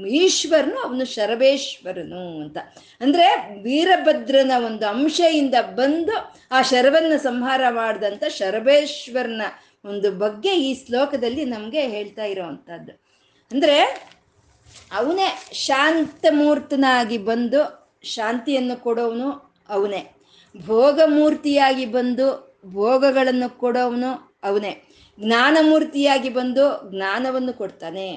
[0.07, 2.57] ಈಶ್ವರನು ಅವನು ಶರಬೇಶ್ವರನು ಅಂತ.
[3.01, 9.41] ಅಂದ್ರೆ ವೀರಭದ್ರನ ಒಂದು ಅಂಶೆಯಿಂದ ಬಂದು ಆ ಶರವನ್ನ ಸಂಹಾರ ಮಾಡಿದಂತ ಶರಬೇಶ್ವರನ
[9.85, 12.91] ಒಂದು ಬಗ್ಗೆ ಈ ಶ್ಲೋಕದಲ್ಲಿ ನಮ್ಗೆ ಹೇಳ್ತಾ ಇರೋವಂಥದ್ದು.
[13.51, 13.81] ಅಂದ್ರೆ
[14.93, 20.22] ಅವನೇ ಶಾಂತಮೂರ್ತನಾಗಿ ಬಂದು ಶಾಂತಿಯನ್ನು ಕೊಡೋವನು ಅವನೇ.
[20.57, 24.83] ಭೋಗಮೂರ್ತಿಯಾಗಿ ಬಂದು ಭೋಗಗಳನ್ನು ಕೊಡೋವನು ಅವನೇ.
[25.19, 28.11] ಜ್ಞಾನಮೂರ್ತಿಯಾಗಿ ಬಂದು ಜ್ಞಾನವನ್ನು ಕೊಡ್ತಾನೆ.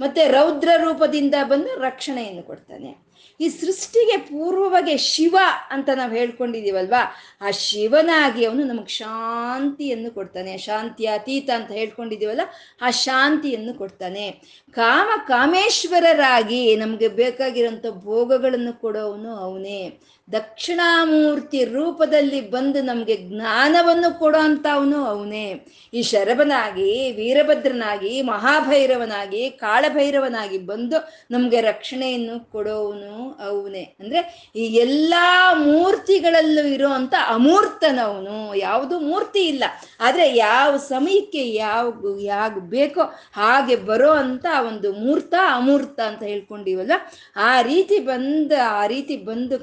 [0.00, 3.12] ಮತ್ತೆ ರೌದ್ರ ರೂಪದಿಂದ ಬಂದು ರಕ್ಷಣೆಯನ್ನು ಕೊಡ್ತಾನೆ.
[3.40, 5.36] ಈ ಸೃಷ್ಟಿಗೆ ಪೂರ್ವವಾಗಿ ಶಿವ
[5.70, 10.58] ಅಂತ ನಾವು ಹೇಳ್ಕೊಂಡಿದ್ದೀವಲ್ವಾ ಆ ಶಿವನಾಗಿ ಅವನು ನಮಗೆ ಶಾಂತಿಯನ್ನು ಕೊಡ್ತಾನೆ.
[10.58, 12.40] ಶಾಂತಿ ಅತೀತ ಅಂತ ಹೇಳ್ಕೊಂಡಿದ್ದೀವಲ್ಲ
[12.82, 14.30] ಆ ಶಾಂತಿಯನ್ನು ಕೊಡ್ತಾನೆ.
[14.70, 19.98] ಕಾಮ ಕಾಮೇಶ್ವರರಾಗಿ ನಮಗೆ ಬೇಕಾಗಿರೋಂಥ ಭೋಗಗಳನ್ನು ಕೊಡೋವನು ಅವನೇ.
[20.28, 25.66] ದಕ್ಷಿಣಾಮೂರ್ತಿ ರೂಪದಲ್ಲಿ ಬಂದು ನಮಗೆ ಜ್ಞಾನವನ್ನು ಕೊಡೋ ಅಂಥವನು ಅವನೇ.
[25.94, 30.96] ಈ ಶರಭನಾಗಿ, ವೀರಭದ್ರನಾಗಿ, ಮಹಾಭೈರವನಾಗಿ, ಕಾಳಭೈರವನಾಗಿ ಬಂದು
[31.30, 33.96] ನಮಗೆ ರಕ್ಷಣೆಯನ್ನು ಕೊಡೋವನು ಅವನೇ.
[34.00, 35.14] ಅಂದ್ರೆ ಈ ಎಲ್ಲ
[35.54, 36.88] ಮೂರ್ತಿಗಳಲ್ಲೂ ಇರೋ
[37.28, 38.54] ಅಮೂರ್ತನವನು.
[38.54, 39.64] ಯಾವುದು ಮೂರ್ತಿ ಇಲ್ಲ.
[40.00, 43.00] ಆದರೆ ಯಾವ ಸಮಯಕ್ಕೆ ಯಾವ ಯಾವ ಬೇಕೋ
[43.32, 46.92] ಹಾಗೆ ಬರೋ ಅಂತ ಒಂದು ಮೂರ್ತ ಅಮೂರ್ತ ಅಂತ ಹೇಳ್ಕೊಂಡಿವಲ್ಲ,
[47.36, 49.58] ಆ ರೀತಿ ಬಂದು, ಆ ರೀತಿ ಬಂದು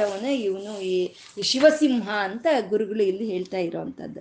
[0.00, 4.20] ಕಾಪಾಡೋವನೇ ಇವನು ಈ ಶಿವಸಿಂಹ ಅಂತ ಗುರುಗಳು ಇಲ್ಲಿ ಹೇಳ್ತಾ ಇರೋವಂಥದ್ದು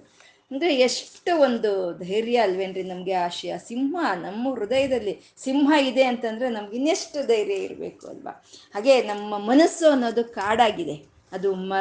[0.51, 7.27] ಅಂದರೆ ಎಷ್ಟು ಒಂದು ಧೈರ್ಯ ಅಲ್ವೇನ್ರಿ ನಮಗೆ ಆಶಯ ಸಿಂಹ, ನಮ್ಮ ಹೃದಯದಲ್ಲಿ ಸಿಂಹ ಇದೆ ಅಂತಂದರೆ ನಮ್ಗೆ ಇನ್ನೆಷ್ಟು
[7.27, 8.33] ಧೈರ್ಯ ಇರಬೇಕು ಅಲ್ವಾ?
[8.73, 10.95] ಹಾಗೆ ನಮ್ಮ ಮನಸ್ಸು ಅನ್ನೋದು ಕಾಡಾಗಿದೆ.
[11.31, 11.73] ಅದು ಮ,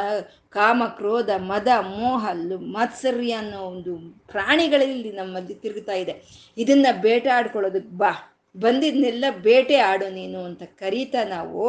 [0.49, 2.27] ಕಾಮ, ಕ್ರೋಧ, ಮದ, ಮೋಹ
[2.71, 3.93] ಮಾತ್ಸರ್ಯ ಅನ್ನೋ ಒಂದು
[4.27, 6.15] ಪ್ರಾಣಿಗಳಲ್ಲಿ ನಮ್ಮಲ್ಲಿ ತಿರುಗ್ತಾ ಇದೆ.
[6.57, 8.38] ಇದನ್ನ ಬೇಟಾಡ್ಕೊಳ್ಳೋದಕ್ಕೆ ಬಾ.
[8.55, 11.63] ಬಂದಿದ್ನೆಲ್ಲ ಬೇಟೆ ಆಡು ನೀನು ಅಂತ ಕರೀತಾ ನಾವು.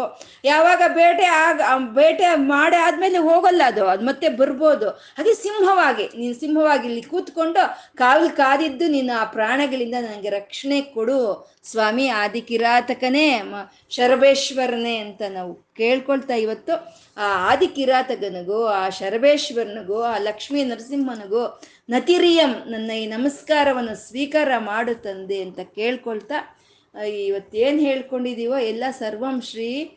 [0.45, 1.61] ಯಾವಾಗ ಬೇಟೆ ಆಗ
[1.93, 3.87] ಬೇಟೆ ಮಾಡಿ ಆದ್ಮೇಲೆ ಹೋಗಲ್ಲ ಅದು.
[3.87, 4.89] ಅದು ಮತ್ತೆ ಬರ್ಬೋದು.
[4.89, 7.63] ಹಾಗೆ ಸಿಂಹವಾಗಿ, ನೀನು ಸಿಂಹವಾಗಿ ಇಲ್ಲಿ ಕೂತ್ಕೊಂಡು
[7.97, 11.51] ಕಾವಲು ಕಾದಿದ್ದು ನೀನು ಆ ಪ್ರಾಣಗಳಿಂದ ನನಗೆ ರಕ್ಷಣೆ ಕೊಡು.
[11.65, 13.43] ಸ್ವಾಮಿ ಆದಿ ಕಿರಾತಕನೇ
[13.91, 16.75] ಶರಬೇಶ್ವರನೇ ಅಂತ ನಾವು ಕೇಳ್ಕೊಳ್ತಾ ಇವತ್ತು.
[17.17, 21.61] ಆ ಆದಿ ಕಿರಾತಕನಿಗೂ ಆ ಶರಬೇಶ್ವರನಿಗೂ ಆ ಲಕ್ಷ್ಮೀ ನರಸಿಂಹನಿಗೂ
[21.91, 26.57] ನತಿರಿಯಂ ನನ್ನ ಈ ನಮಸ್ಕಾರವನ್ನು ಸ್ವೀಕಾರ ಮಾಡು ತಂದೆ ಅಂತ ಕೇಳ್ಕೊಳ್ತಾ
[26.99, 29.97] ಇವತ್ತೇನು ಹೇಳ್ಕೊಂಡಿದ್ದೀವೋ ಎಲ್ಲ ಸರ್ವಂ ಶ್ರೀ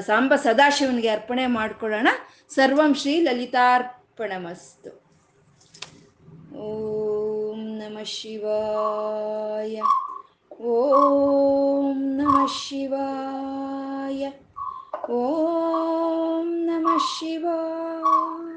[0.00, 2.08] ಸಾಂಬ ಸದಾಶಿವನಿಗೆ ಅರ್ಪಣೆ ಮಾಡ್ಕೊಳ್ಳೋಣ.
[2.48, 5.06] ಸರ್ವಂ ಶ್ರೀ ಲಲಿತಾರ್ಪಣಮಸ್ತು.
[6.56, 9.80] ಓಂ ನಮ ಶಿವಾಯ.
[10.62, 14.30] ಓಂ ನಮ ಶಿವಾಯ.
[15.10, 16.88] ಓಂ ನಮ
[17.18, 18.55] ಶಿವಾಯ.